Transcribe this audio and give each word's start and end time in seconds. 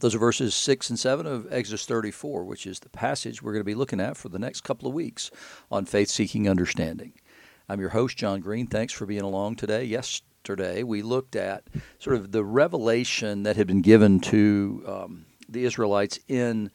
Those 0.00 0.14
are 0.14 0.18
verses 0.20 0.54
6 0.54 0.90
and 0.90 0.98
7 0.98 1.26
of 1.26 1.52
Exodus 1.52 1.84
34, 1.84 2.44
which 2.44 2.66
is 2.66 2.78
the 2.78 2.88
passage 2.88 3.42
we're 3.42 3.52
going 3.52 3.60
to 3.60 3.64
be 3.64 3.74
looking 3.74 4.00
at 4.00 4.16
for 4.16 4.28
the 4.28 4.38
next 4.38 4.60
couple 4.60 4.86
of 4.86 4.94
weeks 4.94 5.30
on 5.72 5.86
faith 5.86 6.08
seeking 6.08 6.48
understanding. 6.48 7.14
I'm 7.68 7.80
your 7.80 7.88
host, 7.90 8.16
John 8.16 8.40
Green. 8.40 8.68
Thanks 8.68 8.92
for 8.92 9.06
being 9.06 9.22
along 9.22 9.56
today. 9.56 9.84
Yesterday, 9.84 10.84
we 10.84 11.02
looked 11.02 11.34
at 11.34 11.64
sort 11.98 12.14
of 12.14 12.30
the 12.30 12.44
revelation 12.44 13.42
that 13.42 13.56
had 13.56 13.66
been 13.66 13.82
given 13.82 14.20
to 14.20 14.84
um, 14.86 15.26
the 15.48 15.64
Israelites 15.64 16.20
in 16.28 16.70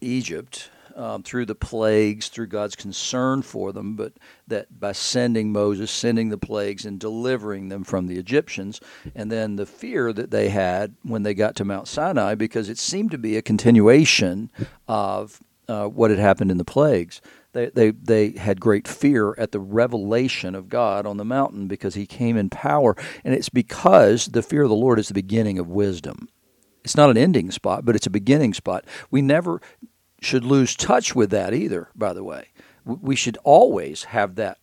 Egypt 0.00 0.70
um, 0.94 1.22
through 1.22 1.46
the 1.46 1.54
plagues, 1.54 2.28
through 2.28 2.46
God's 2.46 2.76
concern 2.76 3.42
for 3.42 3.72
them, 3.72 3.96
but 3.96 4.14
that 4.46 4.78
by 4.78 4.92
sending 4.92 5.52
Moses, 5.52 5.90
sending 5.90 6.28
the 6.28 6.38
plagues, 6.38 6.84
and 6.84 6.98
delivering 6.98 7.68
them 7.68 7.84
from 7.84 8.06
the 8.06 8.18
Egyptians, 8.18 8.80
and 9.14 9.30
then 9.30 9.56
the 9.56 9.66
fear 9.66 10.12
that 10.12 10.30
they 10.30 10.48
had 10.48 10.94
when 11.02 11.22
they 11.22 11.34
got 11.34 11.56
to 11.56 11.64
Mount 11.64 11.88
Sinai, 11.88 12.34
because 12.34 12.68
it 12.68 12.78
seemed 12.78 13.10
to 13.10 13.18
be 13.18 13.36
a 13.36 13.42
continuation 13.42 14.50
of 14.88 15.40
uh, 15.68 15.86
what 15.86 16.10
had 16.10 16.18
happened 16.18 16.50
in 16.50 16.58
the 16.58 16.64
plagues. 16.64 17.20
They, 17.52 17.70
they, 17.70 17.90
they 17.92 18.30
had 18.32 18.60
great 18.60 18.88
fear 18.88 19.34
at 19.38 19.52
the 19.52 19.60
revelation 19.60 20.54
of 20.54 20.68
God 20.68 21.06
on 21.06 21.16
the 21.16 21.24
mountain 21.24 21.68
because 21.68 21.94
he 21.94 22.04
came 22.04 22.36
in 22.36 22.50
power. 22.50 22.96
And 23.22 23.32
it's 23.32 23.48
because 23.48 24.26
the 24.26 24.42
fear 24.42 24.64
of 24.64 24.68
the 24.68 24.74
Lord 24.74 24.98
is 24.98 25.08
the 25.08 25.14
beginning 25.14 25.58
of 25.58 25.68
wisdom. 25.68 26.28
It's 26.82 26.96
not 26.96 27.10
an 27.10 27.16
ending 27.16 27.50
spot, 27.50 27.84
but 27.84 27.94
it's 27.94 28.08
a 28.08 28.10
beginning 28.10 28.54
spot. 28.54 28.84
We 29.10 29.22
never 29.22 29.60
should 30.24 30.44
lose 30.44 30.74
touch 30.74 31.14
with 31.14 31.30
that 31.30 31.54
either, 31.54 31.88
by 31.94 32.12
the 32.12 32.24
way. 32.24 32.48
We 32.84 33.16
should 33.16 33.38
always 33.44 34.04
have 34.04 34.34
that 34.36 34.58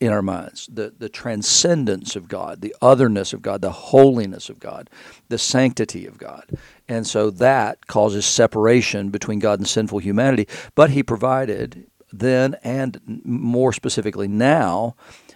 in 0.00 0.12
our 0.12 0.22
minds 0.22 0.68
the, 0.72 0.92
the 0.98 1.08
transcendence 1.08 2.16
of 2.16 2.28
God, 2.28 2.60
the 2.60 2.74
otherness 2.82 3.32
of 3.32 3.42
God, 3.42 3.62
the 3.62 3.70
holiness 3.70 4.48
of 4.48 4.58
God, 4.60 4.90
the 5.28 5.38
sanctity 5.38 6.06
of 6.06 6.18
God. 6.18 6.44
And 6.88 7.06
so 7.06 7.30
that 7.30 7.86
causes 7.86 8.26
separation 8.26 9.10
between 9.10 9.38
God 9.38 9.60
and 9.60 9.68
sinful 9.68 10.00
humanity. 10.00 10.48
But 10.74 10.90
He 10.90 11.02
provided 11.02 11.86
then 12.12 12.56
and 12.62 13.22
more 13.24 13.72
specifically 13.72 14.28
now 14.28 14.94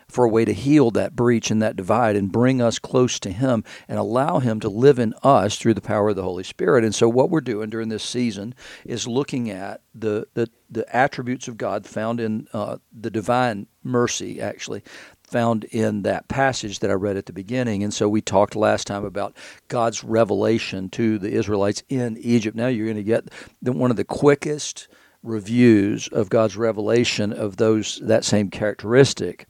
for 0.08 0.24
a 0.24 0.28
way 0.28 0.44
to 0.44 0.52
heal 0.52 0.90
that 0.90 1.14
breach 1.14 1.50
and 1.50 1.60
that 1.62 1.76
divide 1.76 2.16
and 2.16 2.32
bring 2.32 2.62
us 2.62 2.78
close 2.78 3.18
to 3.20 3.30
Him 3.30 3.62
and 3.86 3.98
allow 3.98 4.38
Him 4.38 4.60
to 4.60 4.68
live 4.68 4.98
in 4.98 5.14
us 5.22 5.56
through 5.56 5.74
the 5.74 5.80
power 5.80 6.10
of 6.10 6.16
the 6.16 6.22
Holy 6.22 6.44
Spirit. 6.44 6.84
And 6.84 6.94
so, 6.94 7.08
what 7.08 7.30
we're 7.30 7.40
doing 7.40 7.70
during 7.70 7.88
this 7.88 8.04
season 8.04 8.54
is 8.84 9.06
looking 9.06 9.50
at 9.50 9.82
the, 9.94 10.26
the, 10.34 10.48
the 10.70 10.96
attributes 10.96 11.48
of 11.48 11.56
God 11.56 11.86
found 11.86 12.20
in 12.20 12.48
uh, 12.52 12.78
the 12.92 13.10
divine 13.10 13.66
mercy, 13.82 14.40
actually, 14.40 14.82
found 15.22 15.64
in 15.64 16.02
that 16.02 16.28
passage 16.28 16.78
that 16.78 16.90
I 16.90 16.94
read 16.94 17.16
at 17.16 17.26
the 17.26 17.32
beginning. 17.32 17.82
And 17.82 17.92
so 17.92 18.08
we 18.08 18.22
talked 18.22 18.56
last 18.56 18.86
time 18.86 19.04
about 19.04 19.36
God's 19.68 20.02
revelation 20.02 20.88
to 20.90 21.18
the 21.18 21.32
Israelites 21.32 21.82
in 21.88 22.16
Egypt. 22.18 22.56
Now 22.56 22.68
you're 22.68 22.86
going 22.86 22.96
to 22.96 23.02
get 23.02 23.30
the, 23.60 23.72
one 23.72 23.90
of 23.90 23.98
the 23.98 24.04
quickest 24.04 24.88
reviews 25.22 26.08
of 26.08 26.30
God's 26.30 26.56
revelation 26.56 27.32
of 27.32 27.56
those 27.56 28.00
that 28.02 28.24
same 28.24 28.50
characteristic 28.50 29.46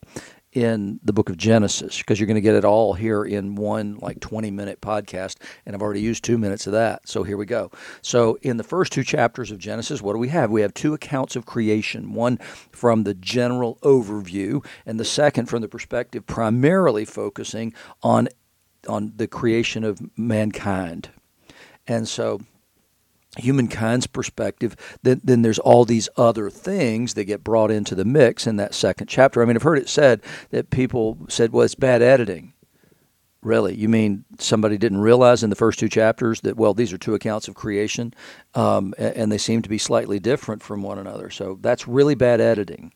in 0.63 0.99
the 1.05 1.13
book 1.13 1.31
of 1.31 1.37
Genesis 1.37 1.99
because 1.99 2.19
you're 2.19 2.27
going 2.27 2.35
to 2.35 2.41
get 2.41 2.55
it 2.55 2.65
all 2.65 2.95
here 2.95 3.25
in 3.25 3.55
one 3.55 3.97
like 3.99 4.19
20 4.21 4.51
minute 4.51 4.81
podcast 4.81 5.37
and 5.65 5.75
I've 5.75 5.83
already 5.83 6.01
used 6.01 6.25
2 6.25 6.37
minutes 6.37 6.67
of 6.67 6.73
that. 6.73 7.09
So 7.09 7.23
here 7.23 7.37
we 7.37 7.47
go. 7.47 7.71
So 8.03 8.39
in 8.43 8.57
the 8.57 8.65
first 8.65 8.93
two 8.93 9.05
chapters 9.05 9.51
of 9.51 9.59
Genesis, 9.59 10.03
what 10.03 10.15
do 10.15 10.19
we 10.19 10.29
have? 10.29 10.51
We 10.51 10.63
have 10.63 10.75
two 10.75 10.95
accounts 10.95 11.37
of 11.37 11.47
creation, 11.47 12.13
one 12.13 12.39
from 12.73 13.05
the 13.05 13.15
general 13.15 13.79
overview 13.83 14.65
and 14.85 14.99
the 14.99 15.05
second 15.05 15.47
from 15.47 15.63
the 15.63 15.69
perspective 15.69 16.27
primarily 16.27 17.05
focusing 17.05 17.73
on 18.03 18.29
on 18.89 19.13
the 19.17 19.27
creation 19.27 19.85
of 19.85 20.01
mankind. 20.17 21.11
And 21.87 22.09
so 22.09 22.41
humankind's 23.37 24.07
perspective, 24.07 24.75
then, 25.03 25.21
then 25.23 25.43
there's 25.43 25.59
all 25.59 25.85
these 25.85 26.09
other 26.17 26.51
things 26.51 27.15
that 27.15 27.25
get 27.25 27.45
brought 27.45 27.71
into 27.71 27.95
the 27.95 28.05
mix 28.05 28.47
in 28.47 28.57
that 28.57 28.75
second 28.75 29.07
chapter. 29.07 29.43
I 29.43 29.45
mean, 29.45 29.57
I've 29.57 29.63
heard 29.63 29.79
it 29.79 29.89
said 29.89 30.23
that 30.51 30.71
people 30.71 31.19
said, 31.29 31.53
well, 31.53 31.65
it's 31.65 31.75
bad 31.75 32.03
editing. 32.03 32.55
Really? 33.43 33.75
You 33.75 33.89
mean 33.89 34.25
somebody 34.39 34.79
didn't 34.79 35.01
realize 35.01 35.45
in 35.45 35.51
the 35.51 35.57
first 35.57 35.79
two 35.79 35.89
chapters 35.89 36.41
that, 36.41 36.57
well, 36.57 36.75
these 36.75 36.93
are 36.93 36.99
two 36.99 37.15
accounts 37.15 37.47
of 37.47 37.55
creation 37.55 38.13
um, 38.55 38.95
and 38.99 39.31
they 39.31 39.39
seem 39.39 39.63
to 39.63 39.69
be 39.69 39.79
slightly 39.79 40.19
different 40.19 40.63
from 40.63 40.83
one 40.83 40.99
another. 40.99 41.31
So 41.31 41.59
that's 41.61 41.87
really 41.87 42.17
bad 42.17 42.41
editing. 42.41 42.93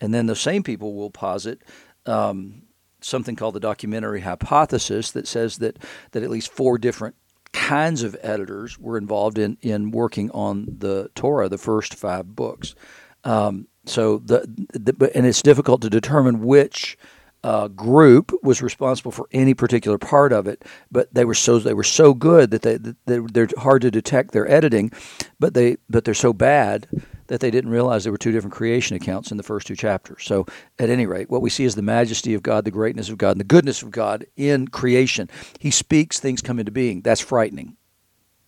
And 0.00 0.14
then 0.14 0.26
the 0.26 0.36
same 0.36 0.62
people 0.62 0.94
will 0.94 1.10
posit 1.10 1.62
um, 2.06 2.62
something 3.02 3.36
called 3.36 3.54
the 3.54 3.60
documentary 3.60 4.20
hypothesis 4.20 5.10
that 5.10 5.28
says 5.28 5.58
that, 5.58 5.78
that 6.12 6.22
at 6.22 6.30
least 6.30 6.50
four 6.50 6.78
different 6.78 7.14
kinds 7.54 8.02
of 8.02 8.16
editors 8.20 8.78
were 8.78 8.98
involved 8.98 9.38
in, 9.38 9.56
in 9.62 9.90
working 9.90 10.30
on 10.32 10.66
the 10.78 11.08
Torah, 11.14 11.48
the 11.48 11.56
first 11.56 11.94
five 11.94 12.36
books. 12.36 12.74
Um, 13.22 13.68
so 13.86 14.18
the, 14.18 14.46
the, 14.72 15.10
and 15.14 15.24
it's 15.24 15.40
difficult 15.40 15.80
to 15.82 15.88
determine 15.88 16.40
which 16.40 16.98
uh, 17.44 17.68
group 17.68 18.32
was 18.42 18.60
responsible 18.60 19.12
for 19.12 19.28
any 19.30 19.54
particular 19.54 19.98
part 19.98 20.32
of 20.32 20.46
it, 20.46 20.64
but 20.90 21.12
they 21.14 21.24
were 21.24 21.34
so 21.34 21.58
they 21.58 21.74
were 21.74 21.84
so 21.84 22.14
good 22.14 22.50
that 22.50 22.62
they, 22.62 22.78
they 22.78 23.18
they're 23.32 23.48
hard 23.58 23.82
to 23.82 23.90
detect 23.90 24.32
their 24.32 24.50
editing, 24.50 24.90
but 25.38 25.54
they 25.54 25.76
but 25.88 26.04
they're 26.04 26.14
so 26.14 26.32
bad 26.32 26.88
that 27.26 27.40
they 27.40 27.50
didn't 27.50 27.70
realize 27.70 28.04
there 28.04 28.12
were 28.12 28.18
two 28.18 28.32
different 28.32 28.54
creation 28.54 28.96
accounts 28.96 29.30
in 29.30 29.36
the 29.36 29.42
first 29.42 29.66
two 29.66 29.76
chapters. 29.76 30.24
So, 30.24 30.46
at 30.78 30.90
any 30.90 31.06
rate, 31.06 31.30
what 31.30 31.42
we 31.42 31.50
see 31.50 31.64
is 31.64 31.74
the 31.74 31.82
majesty 31.82 32.34
of 32.34 32.42
God, 32.42 32.64
the 32.64 32.70
greatness 32.70 33.08
of 33.08 33.18
God, 33.18 33.32
and 33.32 33.40
the 33.40 33.44
goodness 33.44 33.82
of 33.82 33.90
God 33.90 34.26
in 34.36 34.68
creation. 34.68 35.30
He 35.58 35.70
speaks, 35.70 36.20
things 36.20 36.42
come 36.42 36.58
into 36.58 36.72
being. 36.72 37.00
That's 37.02 37.20
frightening. 37.20 37.76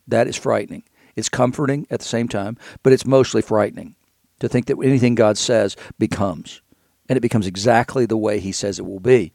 That 0.06 0.28
is 0.28 0.36
frightening. 0.36 0.84
It's 1.14 1.28
comforting 1.28 1.86
at 1.90 2.00
the 2.00 2.06
same 2.06 2.28
time, 2.28 2.58
but 2.82 2.92
it's 2.92 3.06
mostly 3.06 3.42
frightening 3.42 3.96
to 4.40 4.48
think 4.48 4.66
that 4.66 4.78
anything 4.82 5.14
God 5.14 5.38
says 5.38 5.76
becomes, 5.98 6.60
and 7.08 7.16
it 7.16 7.22
becomes 7.22 7.46
exactly 7.46 8.04
the 8.04 8.18
way 8.18 8.38
He 8.38 8.52
says 8.52 8.78
it 8.78 8.86
will 8.86 9.00
be. 9.00 9.32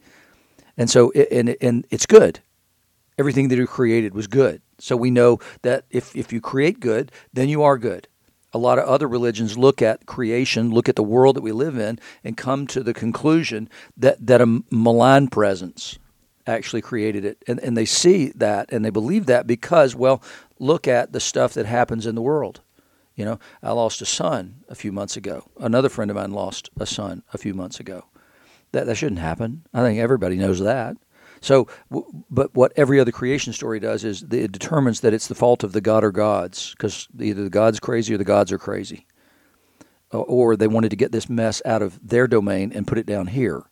And 0.77 0.89
so, 0.89 1.11
and, 1.11 1.55
and 1.59 1.85
it's 1.89 2.05
good. 2.05 2.39
Everything 3.17 3.47
that 3.47 3.57
He 3.57 3.65
created 3.65 4.13
was 4.13 4.27
good. 4.27 4.61
So 4.77 4.95
we 4.95 5.11
know 5.11 5.39
that 5.63 5.85
if, 5.89 6.15
if 6.15 6.31
you 6.31 6.41
create 6.41 6.79
good, 6.79 7.11
then 7.33 7.49
you 7.49 7.63
are 7.63 7.77
good 7.77 8.07
a 8.53 8.57
lot 8.57 8.79
of 8.79 8.85
other 8.85 9.07
religions 9.07 9.57
look 9.57 9.81
at 9.81 10.05
creation, 10.05 10.71
look 10.71 10.89
at 10.89 10.95
the 10.95 11.03
world 11.03 11.35
that 11.35 11.41
we 11.41 11.51
live 11.51 11.77
in, 11.77 11.99
and 12.23 12.35
come 12.35 12.67
to 12.67 12.83
the 12.83 12.93
conclusion 12.93 13.69
that, 13.97 14.25
that 14.25 14.41
a 14.41 14.61
malign 14.69 15.27
presence 15.27 15.97
actually 16.45 16.81
created 16.81 17.23
it. 17.23 17.41
And, 17.47 17.59
and 17.59 17.77
they 17.77 17.85
see 17.85 18.29
that 18.35 18.71
and 18.71 18.83
they 18.83 18.89
believe 18.89 19.25
that 19.27 19.47
because, 19.47 19.95
well, 19.95 20.21
look 20.59 20.87
at 20.87 21.13
the 21.13 21.19
stuff 21.19 21.53
that 21.53 21.65
happens 21.65 22.05
in 22.05 22.15
the 22.15 22.21
world. 22.21 22.61
You 23.15 23.25
know, 23.25 23.39
I 23.61 23.71
lost 23.71 24.01
a 24.01 24.05
son 24.05 24.63
a 24.67 24.75
few 24.75 24.91
months 24.91 25.17
ago. 25.17 25.43
Another 25.59 25.89
friend 25.89 26.09
of 26.09 26.15
mine 26.15 26.31
lost 26.31 26.69
a 26.79 26.85
son 26.85 27.23
a 27.33 27.37
few 27.37 27.53
months 27.53 27.79
ago. 27.79 28.05
That, 28.71 28.85
that 28.85 28.95
shouldn't 28.95 29.19
happen. 29.19 29.63
I 29.73 29.81
think 29.83 29.99
everybody 29.99 30.37
knows 30.37 30.59
that. 30.59 30.97
So, 31.41 31.67
but 32.29 32.53
what 32.53 32.71
every 32.75 32.99
other 32.99 33.11
creation 33.11 33.51
story 33.51 33.79
does 33.79 34.03
is 34.03 34.21
it 34.21 34.51
determines 34.51 35.01
that 35.01 35.13
it's 35.13 35.27
the 35.27 35.35
fault 35.35 35.63
of 35.63 35.73
the 35.73 35.81
god 35.81 36.03
or 36.03 36.11
gods, 36.11 36.71
because 36.71 37.07
either 37.19 37.43
the 37.43 37.49
god's 37.49 37.79
crazy 37.79 38.13
or 38.13 38.17
the 38.17 38.23
gods 38.23 38.51
are 38.51 38.59
crazy, 38.59 39.07
or 40.11 40.55
they 40.55 40.67
wanted 40.67 40.89
to 40.89 40.95
get 40.95 41.11
this 41.11 41.27
mess 41.29 41.61
out 41.65 41.81
of 41.81 41.99
their 42.07 42.27
domain 42.27 42.71
and 42.73 42.87
put 42.87 42.99
it 42.99 43.07
down 43.07 43.27
here. 43.27 43.63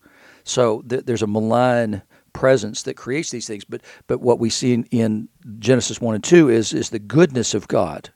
So 0.44 0.82
th- 0.82 1.06
there's 1.06 1.22
a 1.22 1.28
malign 1.28 2.02
presence 2.34 2.84
that 2.84 2.96
creates 2.96 3.30
these 3.30 3.46
things. 3.46 3.66
But 3.66 3.82
but 4.08 4.20
what 4.20 4.40
we 4.40 4.50
see 4.50 4.74
in, 4.74 4.86
in 4.86 5.30
Genesis 5.60 6.02
one 6.02 6.16
and 6.16 6.24
two 6.24 6.50
is 6.50 6.74
is 6.74 6.90
the 6.90 6.98
goodness 6.98 7.54
of 7.54 7.68
God, 7.68 8.10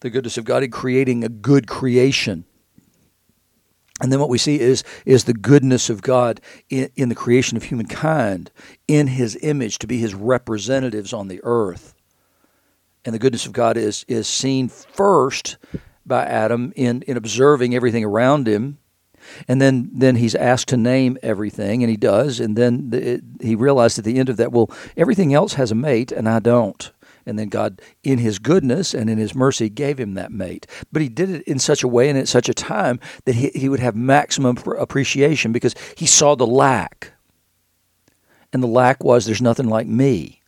the 0.00 0.08
goodness 0.08 0.38
of 0.38 0.46
God 0.46 0.62
in 0.62 0.70
creating 0.70 1.22
a 1.22 1.28
good 1.28 1.66
creation 1.66 2.46
and 4.00 4.12
then 4.12 4.20
what 4.20 4.28
we 4.28 4.38
see 4.38 4.60
is, 4.60 4.84
is 5.04 5.24
the 5.24 5.34
goodness 5.34 5.90
of 5.90 6.02
God 6.02 6.40
in, 6.70 6.90
in 6.94 7.08
the 7.08 7.14
creation 7.14 7.56
of 7.56 7.64
humankind, 7.64 8.50
in 8.86 9.08
his 9.08 9.36
image, 9.42 9.78
to 9.78 9.86
be 9.86 9.98
his 9.98 10.14
representatives 10.14 11.12
on 11.12 11.28
the 11.28 11.40
earth. 11.42 11.94
And 13.04 13.14
the 13.14 13.18
goodness 13.18 13.46
of 13.46 13.52
God 13.52 13.76
is, 13.76 14.04
is 14.06 14.28
seen 14.28 14.68
first 14.68 15.56
by 16.06 16.24
Adam 16.24 16.72
in, 16.76 17.02
in 17.02 17.16
observing 17.16 17.74
everything 17.74 18.04
around 18.04 18.46
him. 18.46 18.78
And 19.48 19.60
then, 19.60 19.90
then 19.92 20.16
he's 20.16 20.34
asked 20.34 20.68
to 20.68 20.76
name 20.76 21.18
everything, 21.22 21.82
and 21.82 21.90
he 21.90 21.96
does. 21.96 22.38
And 22.38 22.56
then 22.56 22.90
the, 22.90 23.14
it, 23.14 23.24
he 23.40 23.56
realized 23.56 23.98
at 23.98 24.04
the 24.04 24.18
end 24.18 24.28
of 24.28 24.36
that, 24.36 24.52
well, 24.52 24.70
everything 24.96 25.34
else 25.34 25.54
has 25.54 25.72
a 25.72 25.74
mate, 25.74 26.12
and 26.12 26.28
I 26.28 26.38
don't. 26.38 26.90
And 27.28 27.38
then 27.38 27.50
God, 27.50 27.82
in 28.02 28.18
his 28.18 28.38
goodness 28.38 28.94
and 28.94 29.10
in 29.10 29.18
his 29.18 29.34
mercy, 29.34 29.68
gave 29.68 30.00
him 30.00 30.14
that 30.14 30.32
mate. 30.32 30.66
But 30.90 31.02
he 31.02 31.10
did 31.10 31.28
it 31.28 31.42
in 31.42 31.58
such 31.58 31.82
a 31.82 31.88
way 31.88 32.08
and 32.08 32.18
at 32.18 32.26
such 32.26 32.48
a 32.48 32.54
time 32.54 32.98
that 33.26 33.34
he, 33.34 33.50
he 33.54 33.68
would 33.68 33.80
have 33.80 33.94
maximum 33.94 34.56
appreciation 34.78 35.52
because 35.52 35.74
he 35.94 36.06
saw 36.06 36.34
the 36.34 36.46
lack. 36.46 37.12
And 38.50 38.62
the 38.62 38.66
lack 38.66 39.04
was 39.04 39.26
there's 39.26 39.42
nothing 39.42 39.68
like 39.68 39.86
me. 39.86 40.40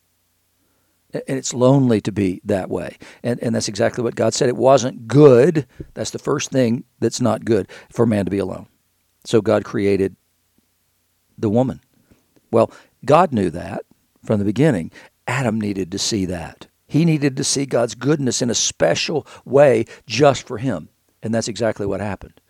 And 1.13 1.37
it's 1.37 1.53
lonely 1.53 2.01
to 2.01 2.11
be 2.11 2.41
that 2.45 2.67
way. 2.67 2.97
And, 3.21 3.39
and 3.43 3.53
that's 3.53 3.67
exactly 3.67 4.03
what 4.03 4.15
God 4.15 4.33
said. 4.33 4.49
It 4.49 4.57
wasn't 4.57 5.07
good. 5.07 5.67
That's 5.93 6.09
the 6.09 6.17
first 6.17 6.49
thing 6.49 6.83
that's 6.99 7.21
not 7.21 7.45
good 7.45 7.69
for 7.91 8.07
man 8.07 8.25
to 8.25 8.31
be 8.31 8.39
alone. 8.39 8.65
So 9.23 9.39
God 9.39 9.65
created 9.65 10.15
the 11.37 11.49
woman. 11.49 11.79
Well, 12.49 12.71
God 13.05 13.33
knew 13.33 13.51
that 13.51 13.85
from 14.23 14.39
the 14.39 14.45
beginning. 14.45 14.89
Adam 15.27 15.61
needed 15.61 15.91
to 15.91 15.99
see 15.99 16.25
that. 16.25 16.65
He 16.91 17.05
needed 17.05 17.37
to 17.37 17.45
see 17.45 17.65
God's 17.65 17.95
goodness 17.95 18.41
in 18.41 18.49
a 18.49 18.53
special 18.53 19.25
way 19.45 19.85
just 20.05 20.45
for 20.45 20.57
him. 20.57 20.89
And 21.23 21.33
that's 21.33 21.47
exactly 21.47 21.85
what 21.85 22.01
happened. 22.01 22.41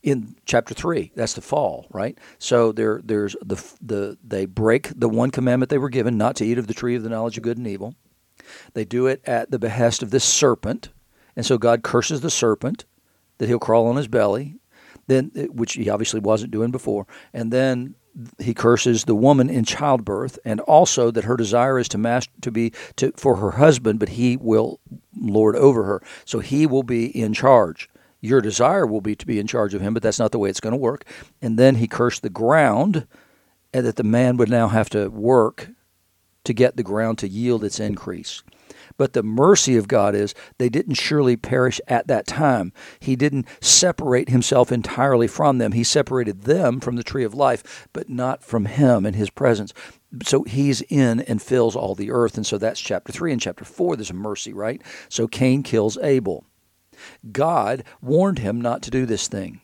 In 0.00 0.36
chapter 0.46 0.74
3, 0.74 1.10
that's 1.16 1.34
the 1.34 1.40
fall, 1.40 1.88
right? 1.90 2.16
So 2.38 2.70
there 2.70 3.00
there's 3.02 3.34
the 3.42 3.56
the 3.82 4.16
they 4.22 4.46
break 4.46 4.92
the 4.94 5.08
one 5.08 5.32
commandment 5.32 5.70
they 5.70 5.78
were 5.78 5.88
given 5.88 6.16
not 6.16 6.36
to 6.36 6.44
eat 6.44 6.56
of 6.56 6.68
the 6.68 6.74
tree 6.74 6.94
of 6.94 7.02
the 7.02 7.08
knowledge 7.08 7.36
of 7.36 7.42
good 7.42 7.58
and 7.58 7.66
evil. 7.66 7.96
They 8.74 8.84
do 8.84 9.08
it 9.08 9.22
at 9.24 9.50
the 9.50 9.58
behest 9.58 10.04
of 10.04 10.12
this 10.12 10.22
serpent. 10.24 10.90
And 11.34 11.44
so 11.44 11.58
God 11.58 11.82
curses 11.82 12.20
the 12.20 12.30
serpent 12.30 12.84
that 13.38 13.48
he'll 13.48 13.58
crawl 13.58 13.88
on 13.88 13.96
his 13.96 14.06
belly, 14.06 14.54
then 15.08 15.32
eh, 15.34 15.46
which 15.46 15.72
he 15.72 15.90
obviously 15.90 16.20
wasn't 16.20 16.52
doing 16.52 16.70
before. 16.70 17.08
And 17.32 17.52
then 17.52 17.96
he 18.38 18.54
curses 18.54 19.04
the 19.04 19.14
woman 19.14 19.48
in 19.48 19.64
childbirth, 19.64 20.38
and 20.44 20.60
also 20.60 21.10
that 21.10 21.24
her 21.24 21.36
desire 21.36 21.78
is 21.78 21.88
to 21.88 21.98
master, 21.98 22.32
to 22.42 22.50
be 22.50 22.72
to 22.96 23.12
for 23.16 23.36
her 23.36 23.52
husband, 23.52 23.98
but 23.98 24.10
he 24.10 24.36
will 24.36 24.80
lord 25.16 25.56
over 25.56 25.84
her. 25.84 26.02
So 26.24 26.40
he 26.40 26.66
will 26.66 26.82
be 26.82 27.06
in 27.06 27.32
charge. 27.32 27.88
Your 28.20 28.40
desire 28.40 28.86
will 28.86 29.00
be 29.00 29.16
to 29.16 29.26
be 29.26 29.38
in 29.38 29.46
charge 29.46 29.74
of 29.74 29.80
him, 29.80 29.94
but 29.94 30.02
that's 30.02 30.18
not 30.18 30.32
the 30.32 30.38
way 30.38 30.50
it's 30.50 30.60
going 30.60 30.72
to 30.72 30.76
work. 30.76 31.04
And 31.40 31.58
then 31.58 31.76
he 31.76 31.86
cursed 31.86 32.22
the 32.22 32.30
ground, 32.30 33.06
and 33.72 33.86
that 33.86 33.96
the 33.96 34.04
man 34.04 34.36
would 34.36 34.50
now 34.50 34.68
have 34.68 34.90
to 34.90 35.08
work 35.08 35.70
to 36.44 36.52
get 36.52 36.76
the 36.76 36.82
ground 36.82 37.18
to 37.18 37.28
yield 37.28 37.64
its 37.64 37.80
increase. 37.80 38.42
But 38.96 39.14
the 39.14 39.22
mercy 39.22 39.76
of 39.76 39.88
God 39.88 40.14
is 40.14 40.34
they 40.58 40.68
didn't 40.68 40.94
surely 40.94 41.36
perish 41.36 41.80
at 41.88 42.06
that 42.08 42.26
time. 42.26 42.72
He 42.98 43.16
didn't 43.16 43.46
separate 43.60 44.28
himself 44.28 44.70
entirely 44.70 45.26
from 45.26 45.58
them. 45.58 45.72
He 45.72 45.84
separated 45.84 46.42
them 46.42 46.80
from 46.80 46.96
the 46.96 47.02
tree 47.02 47.24
of 47.24 47.32
life, 47.32 47.88
but 47.92 48.10
not 48.10 48.44
from 48.44 48.66
him 48.66 49.06
and 49.06 49.16
his 49.16 49.30
presence. 49.30 49.72
So 50.22 50.42
he's 50.42 50.82
in 50.82 51.20
and 51.20 51.40
fills 51.40 51.76
all 51.76 51.94
the 51.94 52.10
earth. 52.10 52.36
And 52.36 52.46
so 52.46 52.58
that's 52.58 52.80
chapter 52.80 53.12
3. 53.12 53.32
And 53.32 53.40
chapter 53.40 53.64
4, 53.64 53.96
there's 53.96 54.10
a 54.10 54.14
mercy, 54.14 54.52
right? 54.52 54.82
So 55.08 55.26
Cain 55.26 55.62
kills 55.62 55.96
Abel. 55.98 56.44
God 57.32 57.84
warned 58.02 58.40
him 58.40 58.60
not 58.60 58.82
to 58.82 58.90
do 58.90 59.06
this 59.06 59.28
thing. 59.28 59.60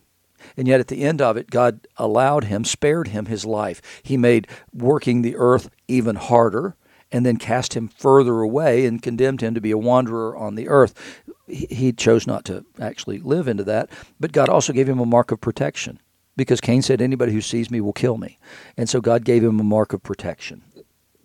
And 0.56 0.66
yet 0.66 0.80
at 0.80 0.88
the 0.88 1.02
end 1.02 1.20
of 1.20 1.36
it, 1.36 1.50
God 1.50 1.86
allowed 1.96 2.44
him, 2.44 2.64
spared 2.64 3.08
him 3.08 3.26
his 3.26 3.44
life. 3.44 3.82
He 4.02 4.16
made 4.16 4.48
working 4.72 5.22
the 5.22 5.36
earth 5.36 5.68
even 5.86 6.16
harder 6.16 6.76
and 7.12 7.24
then 7.24 7.36
cast 7.36 7.74
him 7.74 7.88
further 7.88 8.40
away 8.40 8.86
and 8.86 9.02
condemned 9.02 9.40
him 9.40 9.54
to 9.54 9.60
be 9.60 9.70
a 9.70 9.78
wanderer 9.78 10.36
on 10.36 10.54
the 10.54 10.68
earth. 10.68 11.22
He 11.46 11.92
chose 11.92 12.26
not 12.26 12.44
to 12.46 12.64
actually 12.80 13.18
live 13.18 13.46
into 13.46 13.64
that, 13.64 13.90
but 14.18 14.32
God 14.32 14.48
also 14.48 14.72
gave 14.72 14.88
him 14.88 14.98
a 14.98 15.06
mark 15.06 15.30
of 15.30 15.40
protection 15.40 16.00
because 16.36 16.60
Cain 16.60 16.82
said, 16.82 17.00
Anybody 17.00 17.32
who 17.32 17.40
sees 17.40 17.70
me 17.70 17.80
will 17.80 17.92
kill 17.92 18.18
me. 18.18 18.38
And 18.76 18.88
so 18.88 19.00
God 19.00 19.24
gave 19.24 19.44
him 19.44 19.60
a 19.60 19.64
mark 19.64 19.92
of 19.92 20.02
protection. 20.02 20.64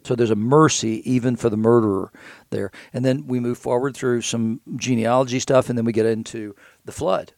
So 0.04 0.16
there's 0.16 0.32
a 0.32 0.36
mercy 0.36 1.02
even 1.10 1.36
for 1.36 1.50
the 1.50 1.58
murderer 1.58 2.12
there. 2.50 2.72
And 2.94 3.06
then 3.06 3.28
we 3.28 3.40
move 3.40 3.58
forward 3.58 3.96
through 3.96 4.22
some 4.22 4.62
genealogy 4.76 5.40
stuff, 5.40 5.70
and 5.70 5.78
then 5.78 5.86
we 5.86 5.92
get 5.92 6.06
into 6.06 6.56
the 6.86 6.92
flood. 6.92 7.34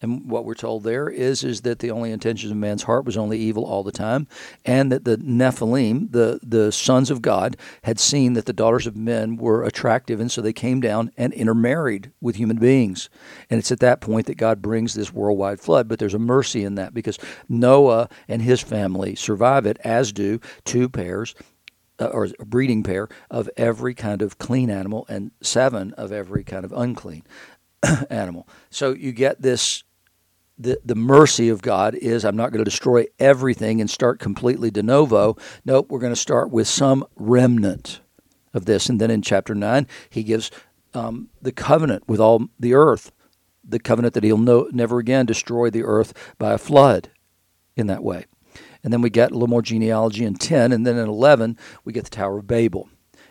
And 0.00 0.30
what 0.30 0.44
we're 0.44 0.54
told 0.54 0.84
there 0.84 1.08
is 1.08 1.42
is 1.42 1.62
that 1.62 1.80
the 1.80 1.90
only 1.90 2.12
intentions 2.12 2.50
of 2.52 2.56
man's 2.56 2.84
heart 2.84 3.04
was 3.04 3.16
only 3.16 3.38
evil 3.38 3.64
all 3.64 3.82
the 3.82 3.92
time, 3.92 4.28
and 4.64 4.92
that 4.92 5.04
the 5.04 5.16
Nephilim, 5.16 6.12
the 6.12 6.38
the 6.42 6.70
sons 6.70 7.10
of 7.10 7.22
God, 7.22 7.56
had 7.82 7.98
seen 7.98 8.34
that 8.34 8.46
the 8.46 8.52
daughters 8.52 8.86
of 8.86 8.96
men 8.96 9.36
were 9.36 9.64
attractive, 9.64 10.20
and 10.20 10.30
so 10.30 10.40
they 10.40 10.52
came 10.52 10.80
down 10.80 11.10
and 11.16 11.32
intermarried 11.32 12.12
with 12.20 12.36
human 12.36 12.58
beings. 12.58 13.10
And 13.50 13.58
it's 13.58 13.72
at 13.72 13.80
that 13.80 14.00
point 14.00 14.26
that 14.26 14.36
God 14.36 14.62
brings 14.62 14.94
this 14.94 15.12
worldwide 15.12 15.60
flood. 15.60 15.88
But 15.88 15.98
there's 15.98 16.14
a 16.14 16.18
mercy 16.18 16.64
in 16.64 16.76
that 16.76 16.94
because 16.94 17.18
Noah 17.48 18.08
and 18.28 18.42
his 18.42 18.60
family 18.60 19.14
survive 19.16 19.66
it, 19.66 19.78
as 19.84 20.12
do 20.12 20.40
two 20.64 20.88
pairs 20.88 21.34
uh, 21.98 22.06
or 22.06 22.28
a 22.38 22.44
breeding 22.44 22.82
pair 22.82 23.08
of 23.30 23.50
every 23.56 23.94
kind 23.94 24.22
of 24.22 24.38
clean 24.38 24.70
animal 24.70 25.06
and 25.08 25.32
seven 25.40 25.92
of 25.94 26.12
every 26.12 26.44
kind 26.44 26.64
of 26.64 26.72
unclean 26.72 27.24
animal. 28.10 28.48
So 28.70 28.92
you 28.92 29.12
get 29.12 29.42
this 29.42 29.82
the, 30.58 30.80
the 30.84 30.94
mercy 30.94 31.48
of 31.48 31.62
God 31.62 31.94
is 31.94 32.24
I'm 32.24 32.36
not 32.36 32.50
going 32.50 32.64
to 32.64 32.70
destroy 32.70 33.06
everything 33.18 33.80
and 33.80 33.88
start 33.88 34.18
completely 34.18 34.70
de 34.70 34.82
novo. 34.82 35.36
Nope, 35.64 35.90
we're 35.90 36.00
going 36.00 36.12
to 36.12 36.16
start 36.16 36.50
with 36.50 36.66
some 36.66 37.06
remnant 37.16 38.00
of 38.52 38.64
this. 38.64 38.88
And 38.88 39.00
then 39.00 39.10
in 39.10 39.22
chapter 39.22 39.54
9, 39.54 39.86
he 40.10 40.22
gives 40.22 40.50
um, 40.94 41.28
the 41.40 41.52
covenant 41.52 42.08
with 42.08 42.20
all 42.20 42.48
the 42.58 42.74
earth, 42.74 43.12
the 43.62 43.78
covenant 43.78 44.14
that 44.14 44.24
he'll 44.24 44.38
no, 44.38 44.68
never 44.72 44.98
again 44.98 45.26
destroy 45.26 45.70
the 45.70 45.84
earth 45.84 46.34
by 46.38 46.52
a 46.52 46.58
flood 46.58 47.10
in 47.76 47.86
that 47.86 48.02
way. 48.02 48.26
And 48.82 48.92
then 48.92 49.02
we 49.02 49.10
get 49.10 49.30
a 49.30 49.34
little 49.34 49.48
more 49.48 49.62
genealogy 49.62 50.24
in 50.24 50.34
10, 50.34 50.72
and 50.72 50.86
then 50.86 50.96
in 50.96 51.08
11, 51.08 51.58
we 51.84 51.92
get 51.92 52.04
the 52.04 52.10
Tower 52.10 52.38
of 52.38 52.46
Babel. 52.46 52.88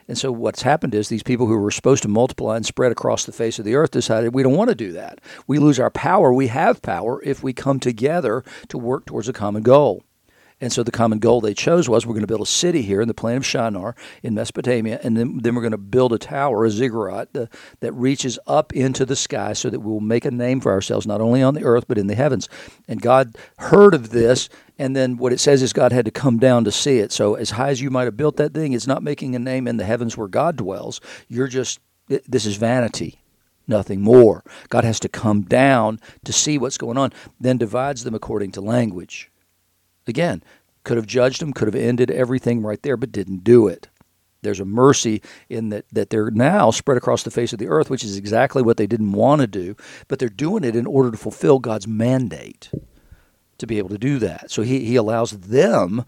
And 0.08 0.18
so 0.18 0.32
what's 0.32 0.62
happened 0.62 0.96
is 0.96 1.10
these 1.10 1.24
people 1.24 1.48
who 1.48 1.58
were 1.58 1.72
supposed 1.72 2.04
to 2.04 2.10
multiply 2.10 2.56
and 2.56 2.66
spread 2.66 2.92
across 2.92 3.26
the 3.26 3.32
face 3.32 3.60
of 3.60 3.66
the 3.66 3.76
earth 3.76 3.92
decided 3.92 4.34
we 4.34 4.44
don't 4.44 4.56
want 4.56 4.70
to 4.70 4.76
do 4.76 4.94
that. 4.94 5.20
We 5.48 5.60
lose 5.60 5.80
our 5.80 5.90
power. 5.90 6.32
We 6.32 6.48
have 6.48 6.82
power 6.82 7.22
if 7.24 7.44
we 7.44 7.54
come 7.54 7.80
together 7.80 8.44
to 8.70 8.78
work 8.78 9.06
towards 9.06 9.28
a 9.28 9.34
common 9.34 9.64
goal. 9.64 10.04
And 10.60 10.74
so 10.74 10.82
the 10.82 10.92
common 10.92 11.20
goal 11.20 11.40
they 11.40 11.54
chose 11.54 11.88
was 11.88 12.06
we're 12.06 12.14
going 12.14 12.22
to 12.22 12.28
build 12.28 12.42
a 12.42 12.46
city 12.46 12.82
here 12.82 13.00
in 13.00 13.08
the 13.08 13.14
plain 13.14 13.38
of 13.38 13.46
Shinar 13.46 13.96
in 14.24 14.34
Mesopotamia, 14.34 15.00
and 15.04 15.16
then, 15.16 15.38
then 15.38 15.54
we're 15.54 15.62
going 15.62 15.72
to 15.72 15.78
build 15.78 16.14
a 16.14 16.18
tower, 16.18 16.66
a 16.66 16.72
ziggurat, 16.72 17.32
that 17.34 17.92
reaches 17.94 18.40
up 18.48 18.74
into 18.74 19.06
the 19.06 19.16
sky 19.16 19.54
so 19.54 19.70
that 19.70 19.82
we 19.82 19.92
will 19.92 20.00
make 20.00 20.26
a 20.26 20.32
name 20.32 20.60
for 20.60 20.72
ourselves, 20.72 21.06
not 21.06 21.22
only 21.22 21.44
on 21.44 21.54
the 21.54 21.64
earth, 21.64 21.86
but 21.88 22.00
in 22.00 22.08
the 22.08 22.16
heavens. 22.16 22.50
And 22.88 23.02
God 23.02 23.36
heard 23.60 23.94
of 23.94 24.10
this, 24.10 24.50
and 24.80 24.96
then 24.96 25.18
what 25.18 25.32
it 25.32 25.40
says 25.40 25.62
is 25.62 25.74
God 25.74 25.92
had 25.92 26.06
to 26.06 26.12
come 26.12 26.40
down 26.40 26.64
to 26.64 26.72
see 26.72 26.98
it. 27.00 27.12
So 27.12 27.36
as 27.36 27.52
high 27.52 27.70
as 27.70 27.82
you 27.82 27.92
might 27.92 28.06
have 28.06 28.18
built 28.18 28.38
that 28.38 28.56
thing, 28.56 28.74
it's 28.74 28.88
not 28.88 29.04
making 29.04 29.36
a 29.36 29.40
name 29.40 29.68
in 29.68 29.78
the 29.78 29.86
heavens 29.86 30.18
where 30.18 30.28
God 30.28 30.56
dwells. 30.56 31.00
You're 31.28 31.48
just, 31.48 31.80
this 32.08 32.46
is 32.46 32.56
vanity 32.56 33.20
nothing 33.68 34.02
more. 34.02 34.46
God 34.70 34.86
has 34.86 34.98
to 35.02 35.10
come 35.10 35.42
down 35.42 36.00
to 36.24 36.32
see 36.32 36.58
what's 36.58 36.78
going 36.78 36.98
on, 36.98 37.12
then 37.38 37.58
divides 37.58 38.06
them 38.06 38.16
according 38.16 38.54
to 38.54 38.62
language. 38.62 39.30
Again, 40.08 40.44
could 40.84 40.98
have 40.98 41.06
judged 41.06 41.42
them, 41.42 41.54
could 41.54 41.68
have 41.68 41.76
ended 41.76 42.12
everything 42.12 42.62
right 42.62 42.82
there, 42.82 42.98
but 42.98 43.12
didn't 43.12 43.44
do 43.44 43.68
it. 43.68 43.90
There's 44.42 44.60
a 44.60 44.66
mercy 44.66 45.22
in 45.50 45.70
that, 45.70 45.86
that 45.92 46.10
they're 46.10 46.32
now 46.32 46.72
spread 46.72 46.98
across 46.98 47.24
the 47.24 47.32
face 47.32 47.54
of 47.54 47.60
the 47.60 47.68
earth, 47.68 47.90
which 47.90 48.04
is 48.04 48.18
exactly 48.18 48.62
what 48.62 48.78
they 48.78 48.88
didn't 48.88 49.12
want 49.12 49.42
to 49.42 49.48
do, 49.48 49.76
but 50.08 50.20
they're 50.20 50.30
doing 50.30 50.64
it 50.64 50.76
in 50.76 50.86
order 50.86 51.12
to 51.12 51.18
fulfill 51.18 51.60
God's 51.60 51.88
mandate 51.88 52.72
to 53.58 53.68
be 53.68 53.80
able 53.80 53.90
to 53.90 53.98
do 53.98 54.20
that. 54.20 54.52
So 54.52 54.62
he, 54.62 54.86
he 54.86 54.96
allows 54.96 55.32
them 55.32 56.06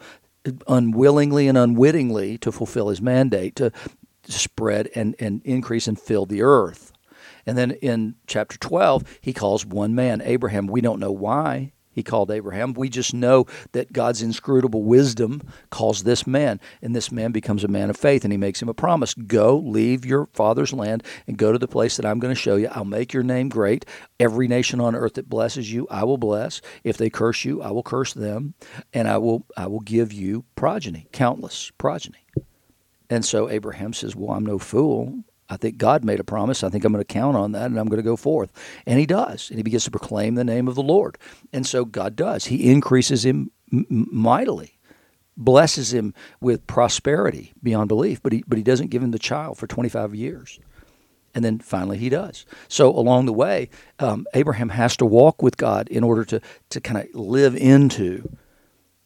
unwillingly 0.67 1.47
and 1.47 1.57
unwittingly 1.57 2.37
to 2.37 2.51
fulfill 2.51 2.89
his 2.89 3.01
mandate 3.01 3.55
to, 3.57 3.71
spread 4.29 4.89
and, 4.95 5.15
and 5.19 5.41
increase 5.43 5.87
and 5.87 5.99
fill 5.99 6.25
the 6.25 6.41
earth. 6.41 6.93
And 7.45 7.57
then 7.57 7.71
in 7.71 8.15
chapter 8.27 8.57
12, 8.57 9.19
he 9.21 9.33
calls 9.33 9.65
one 9.65 9.95
man, 9.95 10.21
Abraham. 10.23 10.67
We 10.67 10.81
don't 10.81 10.99
know 10.99 11.11
why 11.11 11.73
he 11.99 12.03
called 12.03 12.31
Abraham. 12.31 12.73
We 12.73 12.87
just 12.87 13.13
know 13.13 13.45
that 13.73 13.91
God's 13.91 14.21
inscrutable 14.21 14.83
wisdom 14.83 15.41
calls 15.69 16.03
this 16.03 16.25
man, 16.25 16.61
and 16.81 16.95
this 16.95 17.11
man 17.11 17.33
becomes 17.33 17.65
a 17.65 17.67
man 17.67 17.89
of 17.89 17.97
faith, 17.97 18.23
and 18.23 18.31
he 18.31 18.37
makes 18.37 18.61
him 18.61 18.69
a 18.69 18.73
promise 18.73 19.13
Go, 19.13 19.57
leave 19.57 20.05
your 20.05 20.29
father's 20.31 20.71
land, 20.71 21.03
and 21.27 21.37
go 21.37 21.51
to 21.51 21.59
the 21.59 21.67
place 21.67 21.97
that 21.97 22.05
I'm 22.05 22.19
going 22.19 22.33
to 22.33 22.39
show 22.39 22.55
you. 22.55 22.69
I'll 22.71 22.85
make 22.85 23.11
your 23.11 23.23
name 23.23 23.49
great. 23.49 23.85
Every 24.17 24.47
nation 24.47 24.79
on 24.79 24.95
earth 24.95 25.15
that 25.15 25.27
blesses 25.27 25.73
you, 25.73 25.87
I 25.91 26.05
will 26.05 26.17
bless. 26.17 26.61
If 26.85 26.95
they 26.95 27.09
curse 27.09 27.43
you, 27.43 27.61
I 27.61 27.71
will 27.71 27.83
curse 27.83 28.13
them, 28.13 28.53
and 28.93 29.09
I 29.09 29.17
will, 29.17 29.45
I 29.57 29.67
will 29.67 29.81
give 29.81 30.13
you 30.13 30.45
progeny, 30.55 31.07
countless 31.11 31.69
progeny. 31.77 32.25
And 33.09 33.25
so 33.25 33.49
Abraham 33.49 33.91
says, 33.91 34.15
Well, 34.15 34.31
I'm 34.31 34.45
no 34.45 34.57
fool. 34.57 35.25
I 35.49 35.57
think 35.57 35.77
God 35.77 36.03
made 36.03 36.19
a 36.19 36.23
promise. 36.23 36.63
I 36.63 36.69
think 36.69 36.85
I'm 36.85 36.93
going 36.93 37.03
to 37.03 37.13
count 37.13 37.35
on 37.35 37.53
that 37.53 37.65
and 37.65 37.79
I'm 37.79 37.87
going 37.87 38.01
to 38.01 38.03
go 38.03 38.15
forth. 38.15 38.51
And 38.85 38.99
he 38.99 39.05
does. 39.05 39.49
And 39.49 39.57
he 39.57 39.63
begins 39.63 39.85
to 39.85 39.91
proclaim 39.91 40.35
the 40.35 40.43
name 40.43 40.67
of 40.67 40.75
the 40.75 40.83
Lord. 40.83 41.17
And 41.51 41.65
so 41.65 41.85
God 41.85 42.15
does. 42.15 42.45
He 42.45 42.71
increases 42.71 43.25
him 43.25 43.51
mightily, 43.71 44.77
blesses 45.35 45.93
him 45.93 46.13
with 46.39 46.67
prosperity 46.67 47.53
beyond 47.63 47.87
belief, 47.87 48.21
but 48.21 48.31
he, 48.31 48.43
but 48.47 48.57
he 48.57 48.63
doesn't 48.63 48.89
give 48.89 49.01
him 49.01 49.11
the 49.11 49.19
child 49.19 49.57
for 49.57 49.67
25 49.67 50.13
years. 50.13 50.59
And 51.33 51.45
then 51.45 51.59
finally 51.59 51.97
he 51.97 52.09
does. 52.09 52.45
So 52.67 52.89
along 52.89 53.25
the 53.25 53.33
way, 53.33 53.69
um, 53.99 54.25
Abraham 54.33 54.69
has 54.69 54.97
to 54.97 55.05
walk 55.05 55.41
with 55.41 55.57
God 55.57 55.87
in 55.89 56.03
order 56.03 56.25
to, 56.25 56.41
to 56.69 56.81
kind 56.81 56.99
of 56.99 57.13
live 57.15 57.55
into 57.55 58.37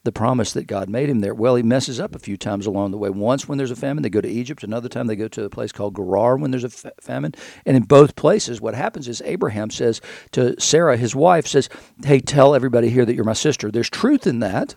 the 0.04 0.12
promise 0.12 0.52
that 0.52 0.68
God 0.68 0.90
made 0.90 1.10
him 1.10 1.22
there. 1.22 1.34
Well, 1.34 1.56
he 1.56 1.64
messes 1.64 2.00
up 2.00 2.14
a 2.14 2.20
few 2.20 2.36
times 2.36 2.66
along 2.66 2.92
the 2.92 2.98
way. 2.98 3.10
Once 3.10 3.48
when 3.48 3.58
there's 3.58 3.72
a 3.72 3.76
famine, 3.76 4.04
they 4.04 4.10
go 4.10 4.20
to 4.20 4.30
Egypt. 4.30 4.64
Another 4.64 4.90
time 4.90 5.08
they 5.08 5.16
go 5.16 5.30
to 5.30 5.46
a 5.46 5.50
place 5.50 5.72
called 5.72 5.96
Gerar 5.96 6.36
when 6.36 6.52
there's 6.52 6.66
a 6.66 6.68
f- 6.68 6.92
famine. 7.00 7.34
And 7.66 7.78
in 7.78 7.84
both 7.84 8.18
places, 8.18 8.60
what 8.60 8.76
happens 8.76 9.08
is 9.08 9.22
Abraham 9.24 9.70
says 9.70 10.02
to 10.32 10.60
Sarah, 10.60 10.98
his 10.98 11.16
wife, 11.16 11.48
says, 11.48 11.70
Hey, 12.04 12.20
tell 12.20 12.54
everybody 12.54 12.90
here 12.90 13.06
that 13.06 13.16
you're 13.16 13.24
my 13.24 13.34
sister. 13.34 13.72
There's 13.72 13.90
truth 13.90 14.28
in 14.28 14.40
that. 14.40 14.76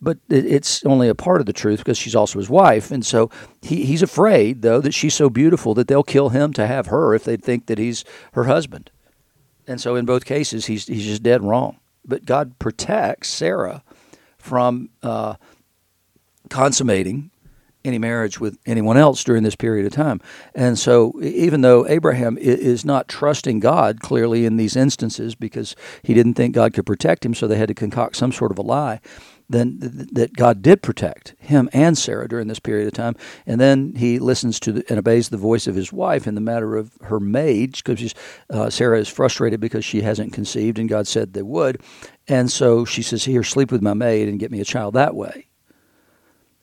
But 0.00 0.18
it's 0.28 0.84
only 0.84 1.08
a 1.08 1.14
part 1.14 1.40
of 1.40 1.46
the 1.46 1.52
truth 1.52 1.78
because 1.78 1.96
she's 1.96 2.14
also 2.14 2.38
his 2.38 2.50
wife. 2.50 2.90
And 2.90 3.04
so 3.04 3.30
he, 3.62 3.84
he's 3.84 4.02
afraid, 4.02 4.62
though, 4.62 4.80
that 4.80 4.92
she's 4.92 5.14
so 5.14 5.30
beautiful 5.30 5.72
that 5.74 5.88
they'll 5.88 6.02
kill 6.02 6.30
him 6.30 6.52
to 6.54 6.66
have 6.66 6.86
her 6.86 7.14
if 7.14 7.24
they 7.24 7.36
think 7.36 7.66
that 7.66 7.78
he's 7.78 8.04
her 8.32 8.44
husband. 8.44 8.90
And 9.66 9.80
so 9.80 9.94
in 9.94 10.04
both 10.04 10.26
cases, 10.26 10.66
he's, 10.66 10.86
he's 10.86 11.04
just 11.04 11.22
dead 11.22 11.42
wrong 11.42 11.78
but 12.04 12.24
God 12.24 12.58
protects 12.58 13.28
Sarah 13.28 13.82
from 14.38 14.90
uh, 15.02 15.34
consummating 16.50 17.30
any 17.84 17.98
marriage 17.98 18.40
with 18.40 18.58
anyone 18.64 18.96
else 18.96 19.22
during 19.22 19.42
this 19.42 19.56
period 19.56 19.84
of 19.86 19.92
time. 19.92 20.20
And 20.54 20.78
so, 20.78 21.20
even 21.22 21.60
though 21.60 21.86
Abraham 21.86 22.38
is 22.38 22.84
not 22.84 23.08
trusting 23.08 23.60
God 23.60 24.00
clearly 24.00 24.46
in 24.46 24.56
these 24.56 24.74
instances 24.74 25.34
because 25.34 25.76
he 26.02 26.14
didn't 26.14 26.34
think 26.34 26.54
God 26.54 26.72
could 26.72 26.86
protect 26.86 27.24
him, 27.26 27.34
so 27.34 27.46
they 27.46 27.58
had 27.58 27.68
to 27.68 27.74
concoct 27.74 28.16
some 28.16 28.32
sort 28.32 28.50
of 28.50 28.58
a 28.58 28.62
lie, 28.62 29.00
then 29.48 29.78
that 30.12 30.34
God 30.34 30.62
did 30.62 30.82
protect 30.82 31.34
him 31.38 31.68
and 31.72 31.96
Sarah 31.96 32.28
during 32.28 32.48
this 32.48 32.58
period 32.58 32.86
of 32.86 32.94
time. 32.94 33.14
And 33.46 33.60
then 33.60 33.94
he 33.96 34.18
listens 34.18 34.58
to 34.60 34.72
the, 34.72 34.84
and 34.88 34.98
obeys 34.98 35.28
the 35.28 35.36
voice 35.36 35.66
of 35.66 35.74
his 35.74 35.92
wife 35.92 36.26
in 36.26 36.34
the 36.34 36.40
matter 36.40 36.76
of 36.76 36.92
her 37.02 37.20
maid, 37.20 37.72
because 37.72 38.14
uh, 38.50 38.70
Sarah 38.70 38.98
is 38.98 39.08
frustrated 39.08 39.60
because 39.60 39.84
she 39.84 40.00
hasn't 40.00 40.32
conceived, 40.32 40.78
and 40.78 40.88
God 40.88 41.06
said 41.06 41.32
they 41.32 41.42
would. 41.42 41.82
And 42.26 42.50
so 42.50 42.84
she 42.84 43.02
says, 43.02 43.24
Here, 43.24 43.42
sleep 43.42 43.70
with 43.70 43.82
my 43.82 43.94
maid 43.94 44.28
and 44.28 44.40
get 44.40 44.50
me 44.50 44.60
a 44.60 44.64
child 44.64 44.94
that 44.94 45.14
way. 45.14 45.48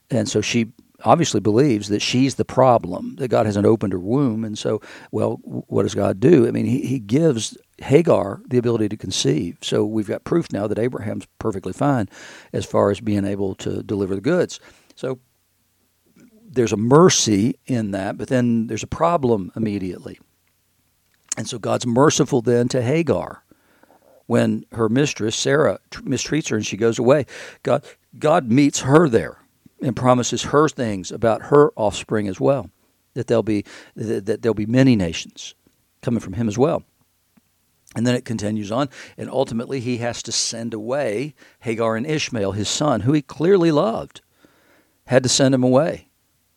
And 0.10 0.28
so 0.28 0.42
she 0.42 0.74
obviously 1.04 1.40
believes 1.40 1.90
that 1.90 2.02
she's 2.02 2.36
the 2.36 2.46
problem, 2.46 3.16
that 3.18 3.28
God 3.30 3.46
hasn't 3.46 3.66
opened 3.66 3.94
her 3.94 4.00
womb. 4.00 4.44
And 4.44 4.58
so, 4.58 4.82
well, 5.12 5.40
what 5.44 5.84
does 5.84 5.96
God 5.96 6.20
do? 6.20 6.48
I 6.48 6.52
mean, 6.52 6.66
he, 6.66 6.82
he 6.82 7.00
gives 7.00 7.58
Hagar 7.80 8.42
the 8.48 8.58
ability 8.58 8.90
to 8.90 8.98
conceive. 8.98 9.58
So 9.62 9.86
we've 9.86 10.08
got 10.08 10.24
proof 10.24 10.52
now 10.52 10.68
that 10.68 10.80
Abraham's 10.80 11.28
perfectly 11.40 11.74
fine 11.74 12.10
as 12.54 12.66
far 12.66 12.92
as 12.92 13.00
being 13.00 13.26
able 13.26 13.56
to 13.56 13.84
deliver 13.84 14.16
the 14.16 14.22
goods. 14.22 14.60
So 14.96 15.20
there's 16.44 16.74
a 16.74 16.78
mercy 16.78 17.58
in 17.66 17.92
that, 17.92 18.18
but 18.18 18.28
then 18.28 18.68
there's 18.68 18.84
a 18.84 18.88
problem 18.88 19.52
immediately. 19.56 20.20
And 21.38 21.48
so 21.48 21.58
God's 21.58 21.88
merciful 21.88 22.42
then 22.42 22.68
to 22.70 22.82
Hagar 22.82 23.44
when 24.28 24.66
her 24.74 24.90
mistress 24.90 25.36
Sarah 25.36 25.80
mistreats 25.92 26.50
her 26.50 26.56
and 26.58 26.66
she 26.66 26.78
goes 26.78 27.00
away. 27.00 27.26
God 27.64 27.84
God 28.18 28.52
meets 28.52 28.82
her 28.82 29.08
there 29.08 29.41
and 29.82 29.96
promises 29.96 30.44
her 30.44 30.70
things 30.70 31.12
about 31.12 31.44
her 31.44 31.72
offspring 31.76 32.28
as 32.28 32.40
well, 32.40 32.70
that 33.14 33.28
there'll 33.28 33.44
be 33.44 33.66
that 33.96 34.42
there'll 34.42 34.54
be 34.54 34.66
many 34.66 34.96
nations 34.96 35.56
coming 36.02 36.20
from 36.20 36.34
him 36.34 36.48
as 36.48 36.58
well. 36.58 36.84
And 37.96 38.08
then 38.08 38.16
it 38.16 38.24
continues 38.24 38.72
on, 38.72 38.90
and 39.18 39.30
ultimately 39.30 39.82
he 39.82 39.98
has 39.98 40.24
to 40.24 40.32
send 40.32 40.74
away 40.74 41.34
Hagar 41.60 41.98
and 41.98 42.06
Ishmael, 42.06 42.54
his 42.54 42.70
son, 42.70 43.02
who 43.02 43.12
he 43.12 43.22
clearly 43.22 43.70
loved, 43.70 44.22
had 45.08 45.24
to 45.24 45.30
send 45.30 45.54
him 45.54 45.64
away. 45.64 46.08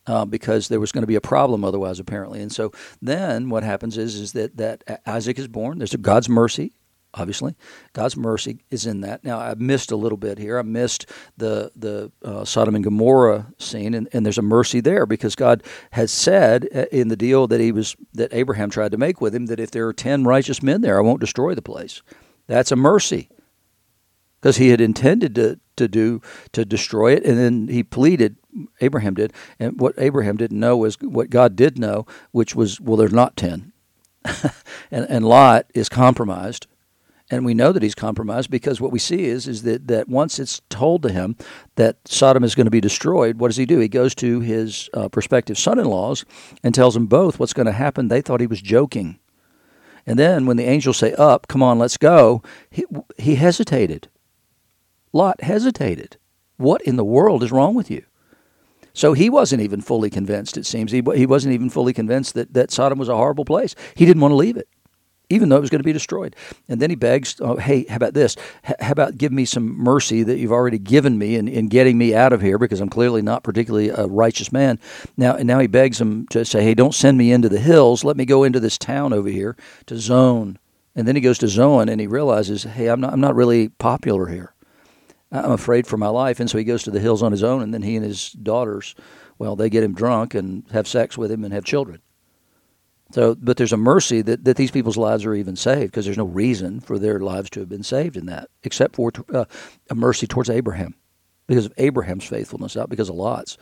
Uh, 0.06 0.26
because 0.26 0.68
there 0.68 0.80
was 0.80 0.92
going 0.92 1.02
to 1.02 1.06
be 1.06 1.14
a 1.14 1.20
problem 1.20 1.64
otherwise, 1.64 1.98
apparently. 1.98 2.42
And 2.42 2.52
so 2.52 2.72
then 3.00 3.48
what 3.48 3.62
happens 3.62 3.96
is 3.96 4.16
is 4.16 4.32
that, 4.32 4.58
that 4.58 5.00
Isaac 5.06 5.38
is 5.38 5.48
born. 5.48 5.78
There's 5.78 5.94
a 5.94 5.96
God's 5.96 6.28
mercy 6.28 6.74
obviously. 7.14 7.54
God's 7.92 8.16
mercy 8.16 8.64
is 8.70 8.86
in 8.86 9.00
that. 9.02 9.24
Now, 9.24 9.38
I 9.38 9.54
missed 9.54 9.90
a 9.90 9.96
little 9.96 10.18
bit 10.18 10.38
here. 10.38 10.58
I 10.58 10.62
missed 10.62 11.06
the 11.36 11.70
the 11.76 12.10
uh, 12.22 12.44
Sodom 12.44 12.74
and 12.74 12.84
Gomorrah 12.84 13.52
scene, 13.58 13.94
and, 13.94 14.08
and 14.12 14.24
there's 14.24 14.38
a 14.38 14.42
mercy 14.42 14.80
there 14.80 15.06
because 15.06 15.34
God 15.34 15.62
has 15.92 16.10
said 16.10 16.68
uh, 16.74 16.86
in 16.92 17.08
the 17.08 17.16
deal 17.16 17.46
that 17.46 17.60
he 17.60 17.72
was 17.72 17.96
that 18.12 18.32
Abraham 18.32 18.70
tried 18.70 18.92
to 18.92 18.98
make 18.98 19.20
with 19.20 19.34
him 19.34 19.46
that 19.46 19.60
if 19.60 19.70
there 19.70 19.86
are 19.86 19.92
ten 19.92 20.24
righteous 20.24 20.62
men 20.62 20.80
there, 20.80 20.98
I 20.98 21.02
won't 21.02 21.20
destroy 21.20 21.54
the 21.54 21.62
place. 21.62 22.02
That's 22.46 22.72
a 22.72 22.76
mercy 22.76 23.30
because 24.40 24.56
he 24.56 24.68
had 24.68 24.80
intended 24.80 25.34
to 25.36 25.60
to 25.76 25.88
do 25.88 26.20
to 26.52 26.64
destroy 26.64 27.12
it, 27.12 27.24
and 27.24 27.38
then 27.38 27.68
he 27.68 27.82
pleaded. 27.82 28.36
Abraham 28.80 29.14
did, 29.14 29.32
and 29.58 29.80
what 29.80 29.94
Abraham 29.98 30.36
didn't 30.36 30.60
know 30.60 30.76
was 30.76 30.96
what 31.00 31.28
God 31.28 31.56
did 31.56 31.76
know, 31.76 32.06
which 32.30 32.54
was 32.54 32.80
well, 32.80 32.96
there's 32.96 33.12
not 33.12 33.36
ten. 33.36 33.72
and, 34.90 35.06
and 35.10 35.24
Lot 35.26 35.66
is 35.74 35.90
compromised 35.90 36.66
and 37.34 37.44
we 37.44 37.52
know 37.52 37.72
that 37.72 37.82
he's 37.82 37.96
compromised 37.96 38.48
because 38.48 38.80
what 38.80 38.92
we 38.92 38.98
see 39.00 39.24
is 39.24 39.48
is 39.48 39.62
that, 39.62 39.88
that 39.88 40.08
once 40.08 40.38
it's 40.38 40.62
told 40.70 41.02
to 41.02 41.10
him 41.10 41.36
that 41.74 41.96
Sodom 42.06 42.44
is 42.44 42.54
going 42.54 42.66
to 42.66 42.70
be 42.70 42.80
destroyed, 42.80 43.40
what 43.40 43.48
does 43.48 43.56
he 43.56 43.66
do? 43.66 43.80
He 43.80 43.88
goes 43.88 44.14
to 44.16 44.38
his 44.38 44.88
uh, 44.94 45.08
prospective 45.08 45.58
son-in-laws 45.58 46.24
and 46.62 46.72
tells 46.72 46.94
them 46.94 47.06
both 47.06 47.40
what's 47.40 47.52
going 47.52 47.66
to 47.66 47.72
happen. 47.72 48.06
They 48.06 48.22
thought 48.22 48.40
he 48.40 48.46
was 48.46 48.62
joking, 48.62 49.18
and 50.06 50.16
then 50.16 50.46
when 50.46 50.56
the 50.56 50.64
angels 50.64 50.98
say, 50.98 51.12
"Up, 51.14 51.48
come 51.48 51.62
on, 51.62 51.78
let's 51.78 51.96
go," 51.96 52.40
he, 52.70 52.84
he 53.18 53.34
hesitated. 53.34 54.08
Lot 55.12 55.42
hesitated. 55.42 56.18
What 56.56 56.82
in 56.82 56.94
the 56.96 57.04
world 57.04 57.42
is 57.42 57.50
wrong 57.50 57.74
with 57.74 57.90
you? 57.90 58.04
So 58.92 59.12
he 59.12 59.28
wasn't 59.28 59.62
even 59.62 59.80
fully 59.80 60.08
convinced. 60.08 60.56
It 60.56 60.66
seems 60.66 60.92
he 60.92 61.02
he 61.16 61.26
wasn't 61.26 61.54
even 61.54 61.68
fully 61.68 61.92
convinced 61.92 62.34
that 62.34 62.54
that 62.54 62.70
Sodom 62.70 62.98
was 62.98 63.08
a 63.08 63.16
horrible 63.16 63.44
place. 63.44 63.74
He 63.96 64.06
didn't 64.06 64.20
want 64.20 64.30
to 64.30 64.36
leave 64.36 64.56
it 64.56 64.68
even 65.34 65.48
though 65.48 65.56
it 65.56 65.60
was 65.60 65.70
going 65.70 65.80
to 65.80 65.84
be 65.84 65.92
destroyed. 65.92 66.36
And 66.68 66.80
then 66.80 66.90
he 66.90 66.96
begs, 66.96 67.36
oh, 67.40 67.56
hey, 67.56 67.84
how 67.84 67.96
about 67.96 68.14
this? 68.14 68.36
H- 68.66 68.76
how 68.80 68.92
about 68.92 69.18
give 69.18 69.32
me 69.32 69.44
some 69.44 69.76
mercy 69.76 70.22
that 70.22 70.38
you've 70.38 70.52
already 70.52 70.78
given 70.78 71.18
me 71.18 71.36
in, 71.36 71.48
in 71.48 71.68
getting 71.68 71.98
me 71.98 72.14
out 72.14 72.32
of 72.32 72.40
here 72.40 72.58
because 72.58 72.80
I'm 72.80 72.88
clearly 72.88 73.22
not 73.22 73.42
particularly 73.42 73.90
a 73.90 74.06
righteous 74.06 74.52
man. 74.52 74.78
Now, 75.16 75.34
and 75.36 75.46
now 75.46 75.58
he 75.58 75.66
begs 75.66 76.00
him 76.00 76.26
to 76.28 76.44
say, 76.44 76.62
hey, 76.62 76.74
don't 76.74 76.94
send 76.94 77.18
me 77.18 77.32
into 77.32 77.48
the 77.48 77.58
hills. 77.58 78.04
Let 78.04 78.16
me 78.16 78.24
go 78.24 78.44
into 78.44 78.60
this 78.60 78.78
town 78.78 79.12
over 79.12 79.28
here 79.28 79.56
to 79.86 79.98
Zoar. 79.98 80.54
And 80.96 81.08
then 81.08 81.16
he 81.16 81.20
goes 81.20 81.38
to 81.38 81.48
Zoar 81.48 81.82
and 81.82 82.00
he 82.00 82.06
realizes, 82.06 82.62
hey, 82.62 82.88
I'm 82.88 83.00
not, 83.00 83.12
I'm 83.12 83.20
not 83.20 83.34
really 83.34 83.68
popular 83.68 84.26
here. 84.26 84.54
I'm 85.32 85.50
afraid 85.50 85.86
for 85.86 85.96
my 85.96 86.08
life. 86.08 86.38
And 86.38 86.48
so 86.48 86.58
he 86.58 86.64
goes 86.64 86.84
to 86.84 86.92
the 86.92 87.00
hills 87.00 87.22
on 87.22 87.32
his 87.32 87.42
own. 87.42 87.62
And 87.62 87.74
then 87.74 87.82
he 87.82 87.96
and 87.96 88.04
his 88.04 88.30
daughters, 88.30 88.94
well, 89.36 89.56
they 89.56 89.68
get 89.68 89.82
him 89.82 89.94
drunk 89.94 90.34
and 90.34 90.62
have 90.70 90.86
sex 90.86 91.18
with 91.18 91.32
him 91.32 91.42
and 91.42 91.52
have 91.52 91.64
children. 91.64 92.00
So, 93.14 93.36
but 93.36 93.56
there's 93.56 93.72
a 93.72 93.76
mercy 93.76 94.22
that, 94.22 94.44
that 94.44 94.56
these 94.56 94.72
people's 94.72 94.96
lives 94.96 95.24
are 95.24 95.36
even 95.36 95.54
saved 95.54 95.92
because 95.92 96.04
there's 96.04 96.18
no 96.18 96.24
reason 96.24 96.80
for 96.80 96.98
their 96.98 97.20
lives 97.20 97.48
to 97.50 97.60
have 97.60 97.68
been 97.68 97.84
saved 97.84 98.16
in 98.16 98.26
that, 98.26 98.50
except 98.64 98.96
for 98.96 99.12
uh, 99.32 99.44
a 99.88 99.94
mercy 99.94 100.26
towards 100.26 100.50
Abraham, 100.50 100.96
because 101.46 101.64
of 101.64 101.72
Abraham's 101.76 102.24
faithfulness, 102.24 102.74
not 102.74 102.90
because 102.90 103.08
of 103.08 103.14
Lot's. 103.14 103.56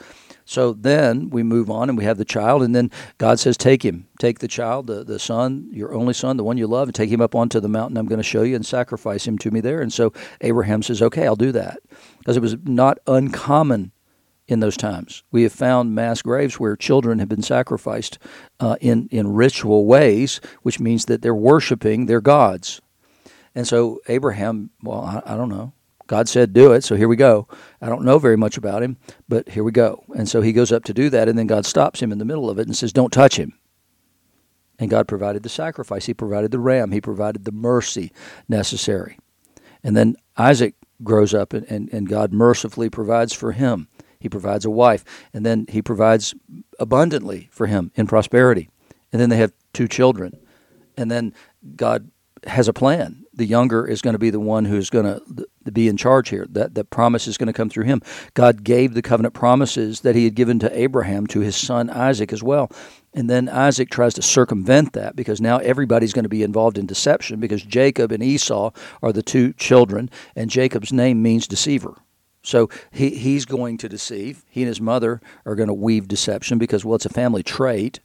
So 0.47 0.73
then 0.73 1.29
we 1.29 1.43
move 1.43 1.71
on 1.71 1.91
and 1.91 1.99
we 1.99 2.05
have 2.05 2.17
the 2.17 2.25
child, 2.25 2.63
and 2.63 2.75
then 2.75 2.91
God 3.19 3.39
says, 3.39 3.59
Take 3.59 3.85
him, 3.85 4.09
take 4.19 4.39
the 4.39 4.49
child, 4.49 4.87
the, 4.87 5.05
the 5.05 5.19
son, 5.19 5.69
your 5.71 5.93
only 5.93 6.15
son, 6.15 6.39
the 6.39 6.45
one 6.45 6.57
you 6.57 6.67
love, 6.67 6.89
and 6.89 6.95
take 6.95 7.11
him 7.11 7.21
up 7.21 7.35
onto 7.35 7.61
the 7.61 7.69
mountain 7.69 7.99
I'm 7.99 8.07
going 8.07 8.21
to 8.21 8.23
show 8.23 8.45
you 8.45 8.57
and 8.57 8.65
sacrifice 8.65 9.27
him 9.27 9.37
to 9.37 9.51
me 9.51 9.61
there. 9.61 9.83
And 9.83 9.93
so 9.93 10.15
Abraham 10.41 10.83
says, 10.83 11.03
Okay, 11.03 11.27
I'll 11.27 11.37
do 11.37 11.53
that. 11.53 11.81
Because 12.21 12.39
it 12.39 12.43
was 12.43 12.57
not 12.65 13.01
uncommon 13.07 13.93
in 14.53 14.61
those 14.61 14.77
times. 14.77 15.25
We 15.33 15.43
have 15.43 15.53
found 15.53 15.95
mass 15.95 16.23
graves 16.23 16.61
where 16.61 16.77
children 16.77 17.19
have 17.19 17.29
been 17.29 17.43
sacrificed 17.43 18.19
uh, 18.61 18.77
in, 18.81 19.09
in 19.11 19.33
ritual 19.33 19.87
ways, 19.87 20.41
which 20.63 20.79
means 20.79 21.07
that 21.07 21.23
they're 21.23 21.35
worshiping 21.35 22.07
their 22.07 22.21
gods. 22.21 22.81
And 23.55 23.67
so 23.67 24.01
Abraham, 24.09 24.71
well, 24.83 25.01
I, 25.01 25.35
I, 25.35 25.37
don't 25.37 25.49
know. 25.49 25.73
God 26.07 26.29
said, 26.29 26.53
do 26.53 26.73
it, 26.73 26.85
so 26.85 26.95
here 26.95 27.09
we 27.09 27.17
go. 27.17 27.49
I 27.81 27.89
don't 27.89 28.05
know 28.05 28.19
very 28.19 28.37
much 28.37 28.57
about 28.57 28.83
him, 28.83 28.99
but 29.29 29.49
here 29.49 29.65
we 29.65 29.73
go. 29.73 30.05
And 30.17 30.29
so 30.29 30.41
he 30.41 30.53
goes 30.53 30.71
up 30.71 30.85
to 30.85 30.95
do 30.95 31.11
that, 31.11 31.29
and 31.29 31.39
then 31.39 31.47
God 31.47 31.67
stops 31.67 32.01
him 32.01 32.13
in 32.13 32.19
the 32.19 32.25
middle 32.25 32.51
of 32.51 32.59
it 32.59 32.67
and 32.67 32.77
says, 32.77 32.93
don't 32.93 33.13
touch 33.13 33.37
him. 33.37 33.59
And 34.79 34.91
God 34.91 35.07
provided 35.07 35.43
the 35.43 35.49
sacrifice, 35.49 36.07
He 36.07 36.15
provided 36.15 36.51
the 36.51 36.59
ram, 36.59 36.91
He 36.91 37.01
provided 37.01 37.45
the 37.45 37.53
mercy 37.53 38.11
necessary. 38.49 39.17
And 39.85 39.97
then 39.97 40.17
Isaac 40.37 40.75
grows 41.05 41.35
up, 41.35 41.53
and, 41.53 41.65
and, 41.67 41.89
and 41.93 42.09
God 42.09 42.33
mercifully 42.33 42.91
provides 42.91 43.33
for 43.33 43.53
him. 43.53 43.89
He 44.23 44.29
provides 44.29 44.65
a 44.65 44.71
wife, 44.71 45.05
and 45.35 45.45
then 45.45 45.67
he 45.69 45.83
provides 45.83 46.35
abundantly 46.79 47.49
for 47.51 47.67
him 47.67 47.91
in 47.95 48.07
prosperity. 48.07 48.71
And 49.13 49.21
then 49.21 49.29
they 49.29 49.37
have 49.37 49.53
two 49.73 49.89
children. 49.89 50.39
And 50.97 51.11
then 51.11 51.35
God 51.77 52.11
has 52.45 52.69
a 52.69 52.73
plan. 52.73 53.25
The 53.35 53.47
younger 53.47 53.87
is 53.87 54.03
going 54.03 54.13
to 54.13 54.19
be 54.19 54.31
the 54.31 54.41
one 54.41 54.65
who's 54.67 54.91
going 54.91 55.07
to 55.07 55.71
be 55.71 55.89
in 55.89 55.97
charge 55.97 56.29
here. 56.29 56.47
That 56.51 56.75
the 56.75 56.85
promise 56.85 57.27
is 57.27 57.39
going 57.39 57.47
to 57.47 57.53
come 57.53 57.71
through 57.71 57.85
him. 57.85 58.03
God 58.35 58.63
gave 58.63 58.95
the 58.95 59.03
covenant 59.03 59.35
promises 59.35 60.01
that 60.01 60.15
he 60.15 60.25
had 60.25 60.35
given 60.35 60.59
to 60.59 60.79
Abraham 60.79 61.27
to 61.29 61.41
his 61.41 61.57
son 61.57 61.89
Isaac 61.89 62.33
as 62.33 62.43
well. 62.43 62.71
And 63.15 63.31
then 63.31 63.49
Isaac 63.49 63.91
tries 63.91 64.15
to 64.15 64.23
circumvent 64.23 64.93
that 64.95 65.17
because 65.17 65.41
now 65.41 65.59
everybody's 65.59 66.13
going 66.13 66.25
to 66.25 66.29
be 66.29 66.43
involved 66.43 66.79
in 66.79 66.87
deception 66.87 67.41
because 67.41 67.63
Jacob 67.63 68.13
and 68.13 68.23
Esau 68.23 68.71
are 69.03 69.13
the 69.13 69.23
two 69.23 69.53
children, 69.55 70.11
and 70.35 70.51
Jacob's 70.51 70.93
name 70.93 71.23
means 71.23 71.47
deceiver. 71.47 71.97
So 72.43 72.69
he, 72.91 73.11
he's 73.11 73.45
going 73.45 73.79
to 73.79 73.89
deceive. 73.89 74.45
He 74.49 74.63
and 74.63 74.69
his 74.69 74.81
mother 74.81 75.21
are 75.47 75.55
going 75.55 75.69
to 75.69 75.75
weave 75.75 76.09
deception 76.09 76.59
because, 76.59 76.85
well, 76.85 76.97
it's 76.97 77.07
a 77.07 77.11
family 77.11 77.43
trait. 77.43 78.01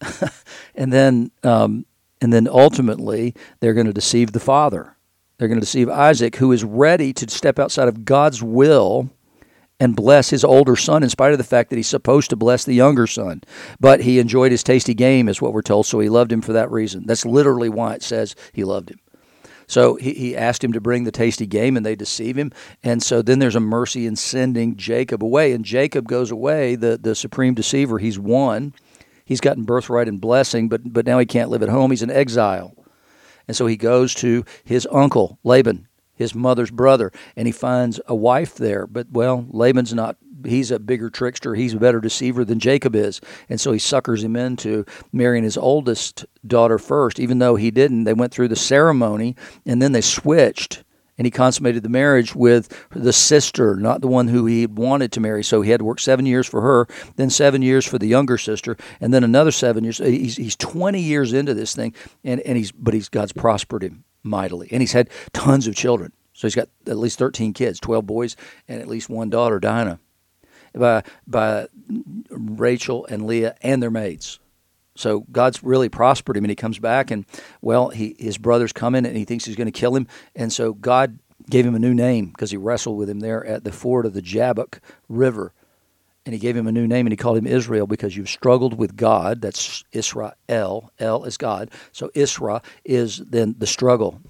and 0.74 0.92
then, 0.92 1.30
um, 1.42 1.86
and 2.20 2.32
then 2.32 2.48
ultimately, 2.48 3.34
they're 3.60 3.74
going 3.74 3.86
to 3.86 3.92
deceive 3.92 4.32
the 4.32 4.40
father. 4.40 4.96
They're 5.38 5.48
going 5.48 5.60
to 5.60 5.64
deceive 5.64 5.88
Isaac, 5.88 6.36
who 6.36 6.52
is 6.52 6.64
ready 6.64 7.12
to 7.14 7.30
step 7.30 7.58
outside 7.58 7.88
of 7.88 8.04
God's 8.04 8.42
will 8.42 9.08
and 9.80 9.94
bless 9.94 10.30
his 10.30 10.44
older 10.44 10.74
son 10.74 11.04
in 11.04 11.08
spite 11.08 11.32
of 11.32 11.38
the 11.38 11.44
fact 11.44 11.70
that 11.70 11.76
he's 11.76 11.86
supposed 11.86 12.30
to 12.30 12.36
bless 12.36 12.64
the 12.64 12.74
younger 12.74 13.06
son. 13.06 13.42
But 13.78 14.00
he 14.00 14.18
enjoyed 14.18 14.50
his 14.50 14.64
tasty 14.64 14.94
game, 14.94 15.28
is 15.28 15.40
what 15.40 15.52
we're 15.52 15.62
told, 15.62 15.86
so 15.86 16.00
he 16.00 16.08
loved 16.08 16.32
him 16.32 16.40
for 16.40 16.52
that 16.52 16.70
reason. 16.70 17.04
That's 17.06 17.24
literally 17.24 17.68
why 17.68 17.94
it 17.94 18.02
says 18.02 18.34
he 18.52 18.64
loved 18.64 18.90
him. 18.90 18.98
So 19.68 19.94
he, 19.96 20.14
he 20.14 20.36
asked 20.36 20.64
him 20.64 20.72
to 20.72 20.80
bring 20.80 21.04
the 21.04 21.12
tasty 21.12 21.46
game, 21.46 21.76
and 21.76 21.86
they 21.86 21.94
deceive 21.94 22.36
him. 22.36 22.50
And 22.82 23.02
so 23.02 23.22
then 23.22 23.38
there's 23.38 23.54
a 23.54 23.60
mercy 23.60 24.06
in 24.06 24.16
sending 24.16 24.76
Jacob 24.76 25.22
away. 25.22 25.52
And 25.52 25.64
Jacob 25.64 26.08
goes 26.08 26.32
away, 26.32 26.74
the, 26.74 26.98
the 26.98 27.14
supreme 27.14 27.54
deceiver. 27.54 27.98
He's 27.98 28.18
won. 28.18 28.74
He's 29.24 29.40
gotten 29.40 29.64
birthright 29.64 30.08
and 30.08 30.20
blessing, 30.20 30.68
but, 30.68 30.80
but 30.92 31.06
now 31.06 31.18
he 31.18 31.26
can't 31.26 31.50
live 31.50 31.62
at 31.62 31.68
home. 31.68 31.90
He's 31.90 32.02
in 32.02 32.10
exile. 32.10 32.74
And 33.46 33.56
so 33.56 33.66
he 33.66 33.76
goes 33.76 34.14
to 34.16 34.44
his 34.64 34.88
uncle, 34.90 35.38
Laban, 35.44 35.86
his 36.18 36.34
mother's 36.34 36.70
brother, 36.70 37.12
and 37.36 37.46
he 37.46 37.52
finds 37.52 38.00
a 38.06 38.14
wife 38.14 38.56
there. 38.56 38.86
But, 38.86 39.06
well, 39.12 39.46
Laban's 39.50 39.94
not, 39.94 40.16
he's 40.44 40.72
a 40.72 40.80
bigger 40.80 41.08
trickster. 41.08 41.54
He's 41.54 41.74
a 41.74 41.78
better 41.78 42.00
deceiver 42.00 42.44
than 42.44 42.58
Jacob 42.58 42.96
is. 42.96 43.20
And 43.48 43.60
so 43.60 43.70
he 43.70 43.78
suckers 43.78 44.24
him 44.24 44.34
into 44.34 44.84
marrying 45.12 45.44
his 45.44 45.56
oldest 45.56 46.26
daughter 46.46 46.78
first, 46.78 47.20
even 47.20 47.38
though 47.38 47.54
he 47.54 47.70
didn't. 47.70 48.04
They 48.04 48.14
went 48.14 48.32
through 48.32 48.48
the 48.48 48.56
ceremony 48.56 49.36
and 49.64 49.80
then 49.80 49.92
they 49.92 50.00
switched. 50.00 50.82
And 51.16 51.26
he 51.26 51.32
consummated 51.32 51.82
the 51.82 51.88
marriage 51.88 52.36
with 52.36 52.86
the 52.90 53.12
sister, 53.12 53.74
not 53.74 54.00
the 54.00 54.06
one 54.06 54.28
who 54.28 54.46
he 54.46 54.66
wanted 54.66 55.10
to 55.12 55.20
marry. 55.20 55.42
So 55.42 55.62
he 55.62 55.70
had 55.72 55.80
to 55.80 55.84
work 55.84 55.98
seven 55.98 56.26
years 56.26 56.46
for 56.46 56.60
her, 56.60 56.86
then 57.16 57.28
seven 57.28 57.60
years 57.60 57.84
for 57.84 57.98
the 57.98 58.06
younger 58.06 58.38
sister, 58.38 58.76
and 59.00 59.12
then 59.12 59.24
another 59.24 59.50
seven 59.50 59.82
years. 59.82 59.98
He's, 59.98 60.36
he's 60.36 60.54
20 60.54 61.00
years 61.00 61.32
into 61.32 61.54
this 61.54 61.74
thing, 61.74 61.92
and, 62.22 62.40
and 62.42 62.56
he's 62.56 62.70
but 62.70 62.94
he's 62.94 63.08
God's 63.08 63.32
prospered 63.32 63.82
him 63.82 64.04
mightily. 64.22 64.68
And 64.70 64.80
he's 64.80 64.92
had 64.92 65.10
tons 65.32 65.66
of 65.66 65.74
children. 65.74 66.12
So 66.32 66.46
he's 66.46 66.54
got 66.54 66.68
at 66.86 66.96
least 66.96 67.18
13 67.18 67.52
kids, 67.52 67.80
12 67.80 68.06
boys, 68.06 68.36
and 68.68 68.80
at 68.80 68.86
least 68.86 69.08
one 69.08 69.28
daughter, 69.28 69.58
Dinah, 69.58 69.98
by, 70.74 71.02
by 71.26 71.66
Rachel 72.30 73.06
and 73.06 73.26
Leah 73.26 73.56
and 73.60 73.82
their 73.82 73.90
maids. 73.90 74.38
So 74.94 75.20
God's 75.30 75.62
really 75.62 75.88
prospered 75.88 76.36
him, 76.36 76.44
and 76.44 76.50
he 76.50 76.56
comes 76.56 76.78
back, 76.78 77.10
and 77.10 77.24
well, 77.60 77.88
he, 77.88 78.16
his 78.18 78.38
brothers 78.38 78.72
come 78.72 78.94
in, 78.94 79.06
and 79.06 79.16
he 79.16 79.24
thinks 79.24 79.44
he's 79.44 79.56
going 79.56 79.70
to 79.70 79.72
kill 79.72 79.94
him, 79.94 80.08
and 80.34 80.52
so 80.52 80.74
God 80.74 81.18
gave 81.48 81.64
him 81.64 81.74
a 81.74 81.80
new 81.80 81.94
name 81.94 82.26
because 82.26 82.50
he 82.50 82.56
wrestled 82.56 82.98
with 82.98 83.08
him 83.08 83.20
there 83.20 83.44
at 83.44 83.64
the 83.64 83.72
ford 83.72 84.06
of 84.06 84.12
the 84.12 84.22
Jabbok 84.22 84.80
River, 85.08 85.52
and 86.28 86.34
he 86.34 86.38
gave 86.38 86.58
him 86.58 86.66
a 86.66 86.72
new 86.72 86.86
name, 86.86 87.06
and 87.06 87.12
he 87.12 87.16
called 87.16 87.38
him 87.38 87.46
Israel 87.46 87.86
because 87.86 88.14
you've 88.14 88.28
struggled 88.28 88.78
with 88.78 88.96
God. 88.96 89.40
That's 89.40 89.82
Israel. 89.92 90.34
El 90.50 91.24
is 91.24 91.38
God. 91.38 91.70
So 91.90 92.08
Isra 92.08 92.62
is 92.84 93.16
then 93.16 93.54
the 93.56 93.66
struggle 93.66 94.20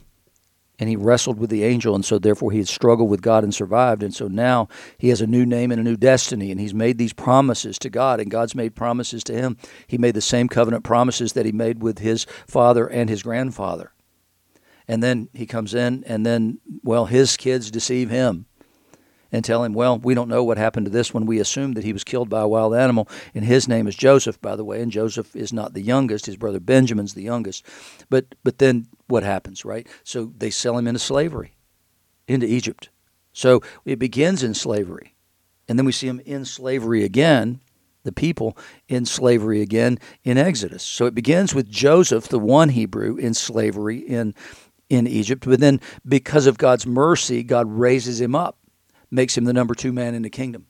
and 0.78 0.88
he 0.88 0.94
wrestled 0.94 1.40
with 1.40 1.50
the 1.50 1.64
angel, 1.64 1.96
and 1.96 2.04
so 2.04 2.20
therefore 2.20 2.52
he 2.52 2.58
had 2.58 2.68
struggled 2.68 3.10
with 3.10 3.20
God 3.20 3.42
and 3.42 3.52
survived. 3.52 4.04
And 4.04 4.14
so 4.14 4.28
now 4.28 4.68
he 4.96 5.08
has 5.08 5.20
a 5.20 5.26
new 5.26 5.44
name 5.44 5.72
and 5.72 5.80
a 5.80 5.82
new 5.82 5.96
destiny, 5.96 6.52
and 6.52 6.60
he's 6.60 6.72
made 6.72 6.98
these 6.98 7.12
promises 7.12 7.80
to 7.80 7.90
God, 7.90 8.20
and 8.20 8.30
God's 8.30 8.54
made 8.54 8.76
promises 8.76 9.24
to 9.24 9.32
him. 9.32 9.56
He 9.88 9.98
made 9.98 10.14
the 10.14 10.20
same 10.20 10.48
covenant 10.48 10.84
promises 10.84 11.32
that 11.32 11.46
he 11.46 11.50
made 11.50 11.82
with 11.82 11.98
his 11.98 12.26
father 12.46 12.86
and 12.86 13.10
his 13.10 13.24
grandfather. 13.24 13.90
And 14.86 15.02
then 15.02 15.30
he 15.34 15.46
comes 15.46 15.74
in, 15.74 16.04
and 16.04 16.24
then, 16.24 16.60
well, 16.84 17.06
his 17.06 17.36
kids 17.36 17.72
deceive 17.72 18.08
him 18.08 18.46
and 19.30 19.44
tell 19.44 19.64
him, 19.64 19.74
well, 19.74 19.98
we 19.98 20.14
don't 20.14 20.28
know 20.28 20.42
what 20.42 20.58
happened 20.58 20.86
to 20.86 20.92
this 20.92 21.12
one. 21.12 21.26
We 21.26 21.38
assume 21.38 21.72
that 21.74 21.84
he 21.84 21.92
was 21.92 22.04
killed 22.04 22.28
by 22.28 22.40
a 22.40 22.48
wild 22.48 22.74
animal, 22.74 23.08
and 23.34 23.44
his 23.44 23.68
name 23.68 23.86
is 23.86 23.94
Joseph, 23.94 24.40
by 24.40 24.56
the 24.56 24.64
way, 24.64 24.80
and 24.80 24.90
Joseph 24.90 25.34
is 25.36 25.52
not 25.52 25.74
the 25.74 25.82
youngest. 25.82 26.26
His 26.26 26.36
brother 26.36 26.60
Benjamin's 26.60 27.14
the 27.14 27.22
youngest. 27.22 27.64
But 28.08 28.34
but 28.42 28.58
then 28.58 28.86
what 29.06 29.22
happens, 29.22 29.64
right? 29.64 29.86
So 30.04 30.32
they 30.36 30.50
sell 30.50 30.78
him 30.78 30.86
into 30.86 31.00
slavery, 31.00 31.54
into 32.26 32.46
Egypt. 32.46 32.88
So 33.32 33.62
it 33.84 33.98
begins 33.98 34.42
in 34.42 34.54
slavery, 34.54 35.14
and 35.68 35.78
then 35.78 35.86
we 35.86 35.92
see 35.92 36.08
him 36.08 36.20
in 36.24 36.44
slavery 36.44 37.04
again. 37.04 37.60
The 38.04 38.12
people 38.12 38.56
in 38.86 39.04
slavery 39.04 39.60
again 39.60 39.98
in 40.24 40.38
Exodus. 40.38 40.82
So 40.82 41.04
it 41.04 41.14
begins 41.14 41.54
with 41.54 41.68
Joseph, 41.68 42.28
the 42.28 42.38
one 42.38 42.70
Hebrew, 42.70 43.16
in 43.16 43.34
slavery 43.34 43.98
in 43.98 44.34
in 44.88 45.06
Egypt. 45.06 45.44
But 45.46 45.60
then, 45.60 45.80
because 46.06 46.46
of 46.46 46.56
God's 46.56 46.86
mercy, 46.86 47.42
God 47.42 47.66
raises 47.70 48.18
him 48.18 48.34
up 48.34 48.56
makes 49.10 49.36
him 49.36 49.44
the 49.44 49.52
number 49.52 49.74
two 49.74 49.92
man 49.92 50.14
in 50.14 50.22
the 50.22 50.30
kingdom. 50.30 50.66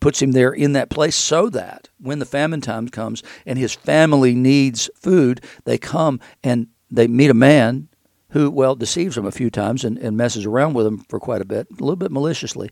Puts 0.00 0.22
him 0.22 0.32
there 0.32 0.52
in 0.52 0.72
that 0.72 0.88
place 0.88 1.14
so 1.14 1.50
that 1.50 1.90
when 1.98 2.20
the 2.20 2.24
famine 2.24 2.62
time 2.62 2.88
comes 2.88 3.22
and 3.44 3.58
his 3.58 3.74
family 3.74 4.34
needs 4.34 4.88
food, 4.94 5.42
they 5.64 5.76
come 5.76 6.20
and 6.42 6.68
they 6.90 7.06
meet 7.06 7.30
a 7.30 7.34
man 7.34 7.88
who, 8.30 8.50
well, 8.50 8.74
deceives 8.74 9.14
them 9.14 9.26
a 9.26 9.32
few 9.32 9.50
times 9.50 9.84
and, 9.84 9.98
and 9.98 10.16
messes 10.16 10.46
around 10.46 10.74
with 10.74 10.84
them 10.84 10.98
for 11.08 11.20
quite 11.20 11.42
a 11.42 11.46
bit, 11.46 11.66
a 11.70 11.74
little 11.74 11.96
bit 11.96 12.12
maliciously. 12.12 12.70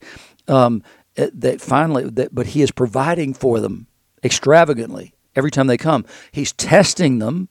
Um, 0.48 0.82
that 1.16 1.60
finally, 1.60 2.08
that, 2.10 2.34
but 2.34 2.48
he 2.48 2.62
is 2.62 2.70
providing 2.70 3.32
for 3.34 3.60
them 3.60 3.86
extravagantly 4.22 5.14
every 5.34 5.50
time 5.50 5.66
they 5.66 5.78
come. 5.78 6.04
He's 6.30 6.52
testing 6.52 7.18
them, 7.18 7.48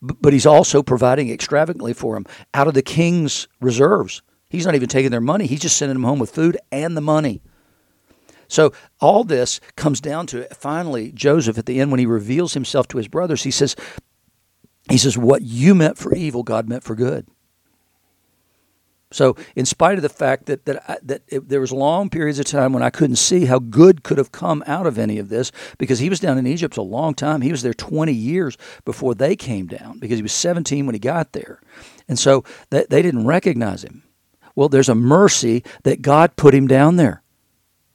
but 0.00 0.32
he's 0.32 0.46
also 0.46 0.82
providing 0.82 1.30
extravagantly 1.30 1.92
for 1.92 2.14
them 2.14 2.26
out 2.54 2.68
of 2.68 2.74
the 2.74 2.82
king's 2.82 3.48
reserves. 3.60 4.22
He's 4.50 4.64
not 4.64 4.74
even 4.74 4.88
taking 4.88 5.10
their 5.10 5.20
money. 5.20 5.46
He's 5.46 5.60
just 5.60 5.76
sending 5.76 5.94
them 5.94 6.04
home 6.04 6.18
with 6.18 6.30
food 6.30 6.56
and 6.72 6.96
the 6.96 7.02
money. 7.02 7.42
So 8.48 8.72
all 9.00 9.24
this 9.24 9.60
comes 9.76 10.00
down 10.00 10.26
to 10.28 10.44
finally 10.54 11.12
Joseph 11.12 11.58
at 11.58 11.66
the 11.66 11.80
end 11.80 11.90
when 11.90 12.00
he 12.00 12.06
reveals 12.06 12.54
himself 12.54 12.88
to 12.88 12.98
his 12.98 13.08
brothers. 13.08 13.42
He 13.42 13.50
says, 13.50 13.76
he 14.90 14.96
says, 14.96 15.18
what 15.18 15.42
you 15.42 15.74
meant 15.74 15.98
for 15.98 16.14
evil, 16.14 16.42
God 16.42 16.66
meant 16.68 16.82
for 16.82 16.94
good. 16.94 17.26
So, 19.10 19.36
in 19.56 19.64
spite 19.64 19.96
of 19.96 20.02
the 20.02 20.10
fact 20.10 20.46
that 20.46 20.66
that 20.66 20.90
I, 20.90 20.98
that 21.02 21.22
it, 21.28 21.48
there 21.48 21.62
was 21.62 21.72
long 21.72 22.10
periods 22.10 22.38
of 22.38 22.44
time 22.44 22.74
when 22.74 22.82
I 22.82 22.90
couldn't 22.90 23.16
see 23.16 23.46
how 23.46 23.58
good 23.58 24.02
could 24.02 24.18
have 24.18 24.32
come 24.32 24.62
out 24.66 24.86
of 24.86 24.98
any 24.98 25.18
of 25.18 25.30
this, 25.30 25.50
because 25.78 25.98
he 25.98 26.10
was 26.10 26.20
down 26.20 26.36
in 26.36 26.46
Egypt 26.46 26.76
a 26.76 26.82
long 26.82 27.14
time. 27.14 27.40
He 27.40 27.50
was 27.50 27.62
there 27.62 27.72
20 27.72 28.12
years 28.12 28.58
before 28.84 29.14
they 29.14 29.34
came 29.34 29.66
down, 29.66 29.98
because 29.98 30.18
he 30.18 30.22
was 30.22 30.34
17 30.34 30.84
when 30.84 30.94
he 30.94 30.98
got 30.98 31.32
there, 31.32 31.58
and 32.06 32.18
so 32.18 32.44
they, 32.68 32.84
they 32.90 33.00
didn't 33.00 33.26
recognize 33.26 33.82
him. 33.82 34.02
Well, 34.58 34.68
there's 34.68 34.88
a 34.88 34.94
mercy 34.96 35.62
that 35.84 36.02
God 36.02 36.34
put 36.34 36.52
him 36.52 36.66
down 36.66 36.96
there. 36.96 37.22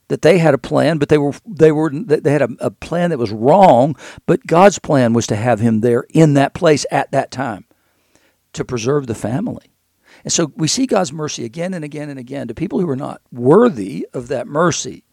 That 0.08 0.22
they 0.22 0.38
had 0.38 0.54
a 0.54 0.58
plan, 0.58 0.98
but 0.98 1.10
they 1.10 1.18
were 1.18 1.34
they 1.46 1.74
were 1.74 1.90
they 1.92 2.32
had 2.32 2.42
a, 2.42 2.48
a 2.62 2.72
plan 2.72 3.10
that 3.10 3.20
was 3.20 3.34
wrong. 3.34 3.98
But 4.26 4.48
God's 4.48 4.80
plan 4.80 5.12
was 5.12 5.28
to 5.28 5.36
have 5.36 5.60
him 5.60 5.82
there 5.82 6.06
in 6.14 6.36
that 6.36 6.54
place 6.54 6.86
at 6.90 7.12
that 7.12 7.32
time 7.32 7.66
to 8.54 8.64
preserve 8.64 9.08
the 9.08 9.14
family. 9.14 9.74
And 10.24 10.32
so 10.32 10.54
we 10.56 10.70
see 10.70 10.86
God's 10.86 11.12
mercy 11.12 11.44
again 11.44 11.74
and 11.74 11.84
again 11.84 12.10
and 12.10 12.18
again 12.18 12.48
to 12.48 12.54
people 12.54 12.80
who 12.80 12.90
are 12.90 12.96
not 12.96 13.22
worthy 13.30 14.08
of 14.14 14.30
that 14.30 14.48
mercy. 14.48 15.04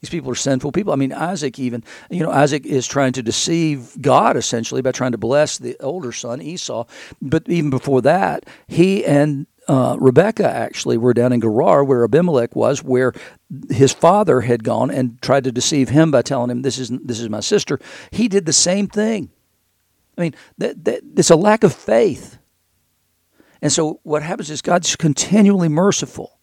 These 0.00 0.08
people 0.08 0.30
are 0.30 0.34
sinful 0.34 0.72
people. 0.72 0.94
I 0.94 0.96
mean, 0.96 1.12
Isaac 1.12 1.58
even, 1.58 1.84
you 2.10 2.20
know, 2.20 2.30
Isaac 2.30 2.64
is 2.64 2.86
trying 2.86 3.12
to 3.14 3.22
deceive 3.22 3.94
God 4.00 4.38
essentially 4.38 4.80
by 4.80 4.92
trying 4.92 5.12
to 5.12 5.18
bless 5.18 5.58
the 5.58 5.76
older 5.80 6.12
son, 6.12 6.40
Esau. 6.40 6.86
But 7.20 7.48
even 7.48 7.68
before 7.68 8.00
that, 8.02 8.44
he 8.66 9.04
and 9.04 9.46
uh, 9.68 9.96
Rebecca 9.98 10.48
actually 10.48 10.98
were 10.98 11.14
down 11.14 11.32
in 11.32 11.40
Gerar, 11.40 11.84
where 11.84 12.04
Abimelech 12.04 12.54
was, 12.54 12.82
where 12.82 13.12
his 13.70 13.92
father 13.92 14.42
had 14.42 14.64
gone 14.64 14.90
and 14.90 15.20
tried 15.22 15.44
to 15.44 15.52
deceive 15.52 15.88
him 15.88 16.10
by 16.10 16.22
telling 16.22 16.50
him, 16.50 16.62
"This 16.62 16.78
is 16.78 16.90
this 16.90 17.20
is 17.20 17.28
my 17.28 17.40
sister." 17.40 17.78
He 18.10 18.28
did 18.28 18.46
the 18.46 18.52
same 18.52 18.86
thing. 18.88 19.30
I 20.16 20.20
mean, 20.20 20.34
that, 20.58 20.84
that, 20.84 21.02
it's 21.16 21.30
a 21.30 21.36
lack 21.36 21.64
of 21.64 21.74
faith. 21.74 22.38
And 23.60 23.72
so 23.72 24.00
what 24.02 24.22
happens 24.22 24.50
is 24.50 24.62
God's 24.62 24.94
continually 24.94 25.68
merciful. 25.68 26.38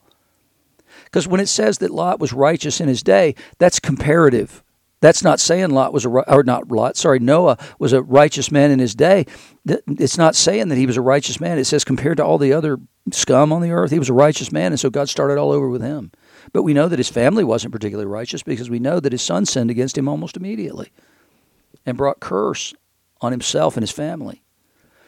Because 1.06 1.28
when 1.28 1.40
it 1.40 1.48
says 1.48 1.78
that 1.80 1.92
Lot 1.92 2.20
was 2.20 2.34
righteous 2.34 2.82
in 2.82 2.88
his 2.88 3.04
day, 3.04 3.36
that's 3.60 3.80
comparative. 3.80 4.64
That's 5.02 5.24
not 5.24 5.40
saying 5.40 5.72
Lot 5.72 5.94
was 5.94 6.06
a 6.06 6.10
or 6.10 6.44
not 6.44 6.72
Lot. 6.72 6.96
Sorry, 6.96 7.20
Noah 7.20 7.58
was 7.80 7.92
a 7.92 8.02
righteous 8.02 8.52
man 8.52 8.72
in 8.72 8.80
his 8.80 8.96
day. 8.96 9.26
It's 9.66 10.18
not 10.18 10.36
saying 10.36 10.70
that 10.70 10.78
he 10.78 10.86
was 10.86 10.98
a 10.98 11.02
righteous 11.02 11.40
man. 11.40 11.58
It 11.58 11.66
says 11.66 11.84
compared 11.84 12.18
to 12.18 12.26
all 12.26 12.38
the 12.38 12.54
other 12.54 12.80
scum 13.12 13.52
on 13.52 13.62
the 13.62 13.72
earth, 13.72 13.92
he 13.92 14.00
was 14.00 14.10
a 14.10 14.14
righteous 14.14 14.52
man, 14.52 14.72
and 14.72 14.80
so 14.80 14.90
God 14.90 15.10
started 15.10 15.38
all 15.38 15.52
over 15.52 15.70
with 15.70 15.82
him. 15.82 16.12
But 16.54 16.64
we 16.64 16.74
know 16.74 16.88
that 16.88 17.00
his 17.00 17.10
family 17.10 17.44
wasn't 17.44 17.74
particularly 17.74 18.10
righteous 18.10 18.44
because 18.44 18.70
we 18.70 18.80
know 18.80 19.00
that 19.00 19.12
his 19.12 19.22
son 19.22 19.46
sinned 19.46 19.72
against 19.72 19.98
him 19.98 20.08
almost 20.08 20.38
immediately, 20.38 20.92
and 21.86 21.98
brought 21.98 22.20
curse 22.20 22.74
on 23.22 23.32
himself 23.32 23.76
and 23.76 23.84
his 23.84 23.92
family. 23.92 24.42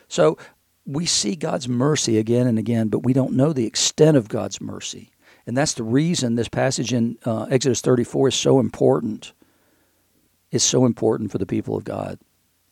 So 0.08 0.38
we 0.86 1.06
see 1.06 1.36
God's 1.36 1.68
mercy 1.68 2.18
again 2.18 2.48
and 2.48 2.60
again, 2.60 2.90
but 2.90 3.04
we 3.04 3.14
don't 3.14 3.34
know 3.34 3.54
the 3.54 3.66
extent 3.66 4.18
of 4.18 4.28
God's 4.28 4.60
mercy. 4.60 5.12
And 5.46 5.58
that's 5.58 5.74
the 5.74 5.84
reason 5.84 6.36
this 6.36 6.50
passage 6.50 6.94
in 6.94 7.18
uh, 7.26 7.44
Exodus 7.44 7.82
34 7.82 8.30
is 8.30 8.36
so 8.36 8.60
important 8.60 9.34
is 10.52 10.64
so 10.64 10.86
important 10.86 11.32
for 11.32 11.40
the 11.40 11.48
people 11.48 11.76
of 11.76 11.84
God. 11.84 12.20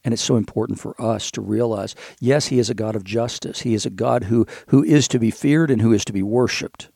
And 0.03 0.13
it's 0.13 0.23
so 0.23 0.35
important 0.35 0.79
for 0.79 0.99
us 1.01 1.31
to 1.31 1.41
realize 1.41 1.95
yes, 2.19 2.47
He 2.47 2.59
is 2.59 2.69
a 2.69 2.75
God 2.75 2.95
of 2.95 3.03
justice. 3.03 3.61
He 3.61 3.73
is 3.73 3.85
a 3.85 3.91
God 3.91 4.25
who, 4.25 4.45
who 4.67 4.83
is 4.83 5.07
to 5.09 5.19
be 5.19 5.31
feared 5.31 5.69
and 5.71 5.81
who 5.81 5.93
is 5.93 6.05
to 6.05 6.13
be 6.13 6.23
worshiped. 6.23 6.89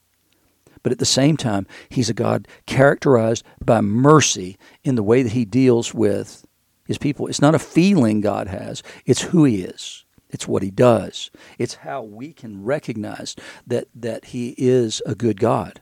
But 0.83 0.91
at 0.91 0.99
the 0.99 1.05
same 1.05 1.37
time, 1.37 1.67
He's 1.89 2.09
a 2.09 2.13
God 2.13 2.47
characterized 2.65 3.43
by 3.63 3.81
mercy 3.81 4.57
in 4.83 4.95
the 4.95 5.03
way 5.03 5.23
that 5.23 5.33
He 5.33 5.45
deals 5.45 5.93
with 5.93 6.45
His 6.85 6.97
people. 6.97 7.27
It's 7.27 7.41
not 7.41 7.55
a 7.55 7.59
feeling 7.59 8.21
God 8.21 8.47
has, 8.47 8.83
it's 9.05 9.21
who 9.21 9.45
He 9.45 9.63
is. 9.63 10.05
It's 10.29 10.49
what 10.49 10.63
he 10.63 10.71
does. 10.71 11.31
It's 11.57 11.75
how 11.75 12.01
we 12.01 12.33
can 12.33 12.63
recognize 12.63 13.37
that 13.65 13.87
that 13.95 14.25
he 14.25 14.53
is 14.57 15.01
a 15.05 15.15
good 15.15 15.39
God. 15.39 15.81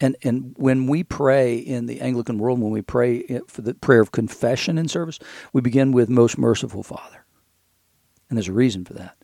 And 0.00 0.16
and 0.22 0.54
when 0.56 0.86
we 0.86 1.02
pray 1.02 1.56
in 1.56 1.86
the 1.86 2.00
Anglican 2.00 2.38
world, 2.38 2.60
when 2.60 2.70
we 2.70 2.82
pray 2.82 3.40
for 3.48 3.62
the 3.62 3.74
prayer 3.74 4.00
of 4.00 4.12
confession 4.12 4.78
in 4.78 4.88
service, 4.88 5.18
we 5.52 5.60
begin 5.60 5.92
with 5.92 6.08
most 6.08 6.38
merciful 6.38 6.82
Father. 6.82 7.24
And 8.28 8.36
there's 8.36 8.48
a 8.48 8.52
reason 8.52 8.84
for 8.84 8.94
that. 8.94 9.16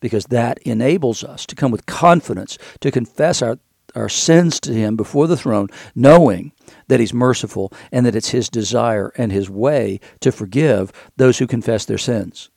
Because 0.00 0.24
that 0.26 0.58
enables 0.62 1.22
us 1.22 1.46
to 1.46 1.54
come 1.54 1.70
with 1.70 1.86
confidence 1.86 2.58
to 2.80 2.90
confess 2.90 3.42
our 3.42 3.58
our 3.94 4.08
sins 4.08 4.58
to 4.60 4.72
him 4.72 4.96
before 4.96 5.26
the 5.26 5.36
throne, 5.36 5.68
knowing 5.94 6.52
that 6.88 7.00
he's 7.00 7.12
merciful 7.12 7.72
and 7.90 8.06
that 8.06 8.16
it's 8.16 8.30
his 8.30 8.48
desire 8.48 9.12
and 9.16 9.30
his 9.30 9.50
way 9.50 10.00
to 10.20 10.32
forgive 10.32 10.92
those 11.16 11.38
who 11.38 11.46
confess 11.46 11.84
their 11.84 11.98
sins. 11.98 12.48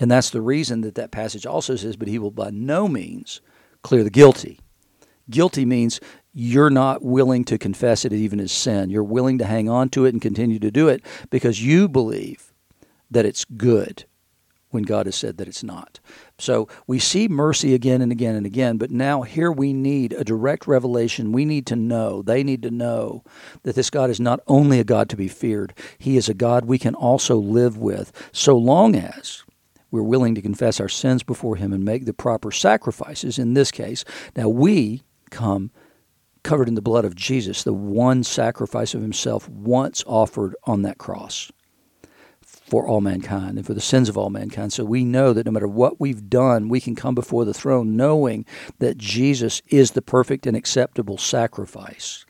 And 0.00 0.10
that's 0.10 0.30
the 0.30 0.40
reason 0.40 0.80
that 0.80 0.94
that 0.96 1.12
passage 1.12 1.46
also 1.46 1.76
says, 1.76 1.96
but 1.96 2.08
he 2.08 2.18
will 2.18 2.30
by 2.30 2.50
no 2.50 2.88
means 2.88 3.40
clear 3.82 4.02
the 4.02 4.10
guilty. 4.10 4.58
Guilty 5.28 5.64
means 5.64 6.00
you're 6.32 6.70
not 6.70 7.02
willing 7.02 7.44
to 7.44 7.58
confess 7.58 8.04
it 8.04 8.12
even 8.12 8.40
as 8.40 8.52
sin. 8.52 8.90
You're 8.90 9.02
willing 9.02 9.38
to 9.38 9.46
hang 9.46 9.68
on 9.68 9.88
to 9.90 10.04
it 10.04 10.12
and 10.12 10.22
continue 10.22 10.58
to 10.60 10.70
do 10.70 10.88
it 10.88 11.04
because 11.30 11.64
you 11.64 11.88
believe 11.88 12.52
that 13.10 13.26
it's 13.26 13.44
good 13.44 14.04
when 14.70 14.84
God 14.84 15.06
has 15.06 15.16
said 15.16 15.36
that 15.36 15.48
it's 15.48 15.64
not. 15.64 15.98
So 16.38 16.68
we 16.86 17.00
see 17.00 17.26
mercy 17.26 17.74
again 17.74 18.00
and 18.00 18.12
again 18.12 18.36
and 18.36 18.46
again, 18.46 18.78
but 18.78 18.90
now 18.90 19.22
here 19.22 19.50
we 19.50 19.72
need 19.72 20.12
a 20.12 20.24
direct 20.24 20.66
revelation. 20.66 21.32
We 21.32 21.44
need 21.44 21.66
to 21.66 21.76
know, 21.76 22.22
they 22.22 22.44
need 22.44 22.62
to 22.62 22.70
know 22.70 23.24
that 23.64 23.74
this 23.74 23.90
God 23.90 24.10
is 24.10 24.20
not 24.20 24.40
only 24.46 24.78
a 24.78 24.84
God 24.84 25.08
to 25.10 25.16
be 25.16 25.26
feared, 25.28 25.74
He 25.98 26.16
is 26.16 26.28
a 26.28 26.34
God 26.34 26.64
we 26.64 26.78
can 26.78 26.94
also 26.94 27.36
live 27.36 27.76
with, 27.76 28.12
so 28.32 28.56
long 28.56 28.94
as 28.94 29.42
we're 29.90 30.02
willing 30.02 30.36
to 30.36 30.42
confess 30.42 30.78
our 30.78 30.88
sins 30.88 31.24
before 31.24 31.56
Him 31.56 31.72
and 31.72 31.84
make 31.84 32.04
the 32.04 32.14
proper 32.14 32.52
sacrifices 32.52 33.40
in 33.40 33.54
this 33.54 33.72
case. 33.72 34.04
Now, 34.36 34.48
we 34.48 35.02
come 35.30 35.72
covered 36.42 36.68
in 36.68 36.74
the 36.74 36.82
blood 36.82 37.04
of 37.04 37.14
Jesus, 37.14 37.62
the 37.62 37.72
one 37.72 38.22
sacrifice 38.22 38.94
of 38.94 39.02
Himself 39.02 39.48
once 39.48 40.02
offered 40.06 40.54
on 40.64 40.82
that 40.82 40.98
cross 40.98 41.50
for 42.70 42.86
all 42.86 43.00
mankind 43.00 43.58
and 43.58 43.66
for 43.66 43.74
the 43.74 43.80
sins 43.80 44.08
of 44.08 44.16
all 44.16 44.30
mankind. 44.30 44.72
So 44.72 44.84
we 44.84 45.04
know 45.04 45.32
that 45.32 45.44
no 45.44 45.52
matter 45.52 45.68
what 45.68 46.00
we've 46.00 46.30
done, 46.30 46.68
we 46.68 46.80
can 46.80 46.94
come 46.94 47.14
before 47.14 47.44
the 47.44 47.54
throne 47.54 47.96
knowing 47.96 48.46
that 48.78 48.96
Jesus 48.96 49.60
is 49.68 49.90
the 49.90 50.02
perfect 50.02 50.46
and 50.46 50.56
acceptable 50.56 51.18
sacrifice 51.18 52.24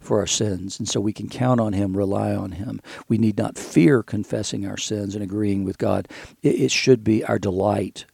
for 0.00 0.18
our 0.18 0.26
sins. 0.26 0.78
And 0.78 0.88
so 0.88 1.00
we 1.00 1.12
can 1.12 1.28
count 1.28 1.60
on 1.60 1.72
Him, 1.72 1.96
rely 1.96 2.34
on 2.34 2.52
Him. 2.52 2.80
We 3.08 3.18
need 3.18 3.38
not 3.38 3.58
fear 3.58 4.02
confessing 4.02 4.66
our 4.66 4.76
sins 4.76 5.14
and 5.14 5.22
agreeing 5.22 5.64
with 5.64 5.78
God. 5.78 6.08
It, 6.42 6.70
should 6.70 7.02
be 7.02 7.24
our 7.24 7.38
delight 7.38 8.04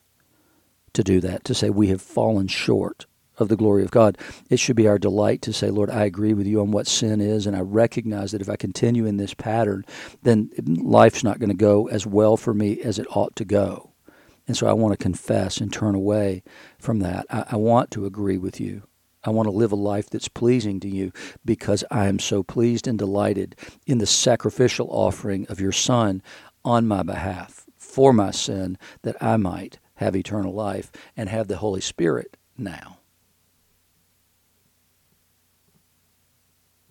to 0.92 1.02
do 1.02 1.20
that, 1.20 1.44
to 1.44 1.54
say 1.54 1.70
we 1.70 1.88
have 1.88 2.00
fallen 2.00 2.46
short 2.46 3.06
of 3.38 3.48
the 3.48 3.56
glory 3.56 3.82
of 3.82 3.90
God. 3.90 4.18
It 4.50 4.58
should 4.58 4.76
be 4.76 4.88
our 4.88 4.98
delight 4.98 5.42
to 5.42 5.52
say, 5.52 5.70
Lord, 5.70 5.90
I 5.90 6.04
agree 6.04 6.34
with 6.34 6.46
you 6.46 6.60
on 6.60 6.70
what 6.70 6.86
sin 6.86 7.20
is, 7.20 7.46
and 7.46 7.56
I 7.56 7.60
recognize 7.60 8.32
that 8.32 8.40
if 8.40 8.48
I 8.48 8.56
continue 8.56 9.06
in 9.06 9.16
this 9.16 9.34
pattern, 9.34 9.84
then 10.22 10.50
life's 10.66 11.24
not 11.24 11.38
going 11.38 11.50
to 11.50 11.56
go 11.56 11.88
as 11.88 12.06
well 12.06 12.36
for 12.36 12.54
me 12.54 12.80
as 12.80 12.98
it 12.98 13.06
ought 13.10 13.34
to 13.36 13.44
go. 13.44 13.90
And 14.46 14.56
so 14.56 14.66
I 14.66 14.72
want 14.72 14.92
to 14.92 15.02
confess 15.02 15.58
and 15.58 15.72
turn 15.72 15.94
away 15.94 16.42
from 16.78 17.00
that. 17.00 17.26
I, 17.30 17.44
I 17.52 17.56
want 17.56 17.90
to 17.92 18.06
agree 18.06 18.38
with 18.38 18.60
you. 18.60 18.82
I 19.24 19.30
want 19.30 19.46
to 19.46 19.52
live 19.52 19.72
a 19.72 19.76
life 19.76 20.10
that's 20.10 20.28
pleasing 20.28 20.80
to 20.80 20.88
you 20.88 21.10
because 21.44 21.82
I 21.90 22.08
am 22.08 22.18
so 22.18 22.42
pleased 22.42 22.86
and 22.86 22.98
delighted 22.98 23.56
in 23.86 23.98
the 23.98 24.06
sacrificial 24.06 24.88
offering 24.90 25.46
of 25.48 25.60
your 25.60 25.72
Son 25.72 26.22
on 26.62 26.86
my 26.86 27.02
behalf 27.02 27.64
for 27.76 28.12
my 28.12 28.30
sin 28.30 28.76
that 29.02 29.16
I 29.22 29.38
might 29.38 29.78
have 29.96 30.14
eternal 30.14 30.52
life 30.52 30.92
and 31.16 31.28
have 31.28 31.48
the 31.48 31.58
Holy 31.58 31.80
Spirit 31.80 32.36
now. 32.58 32.98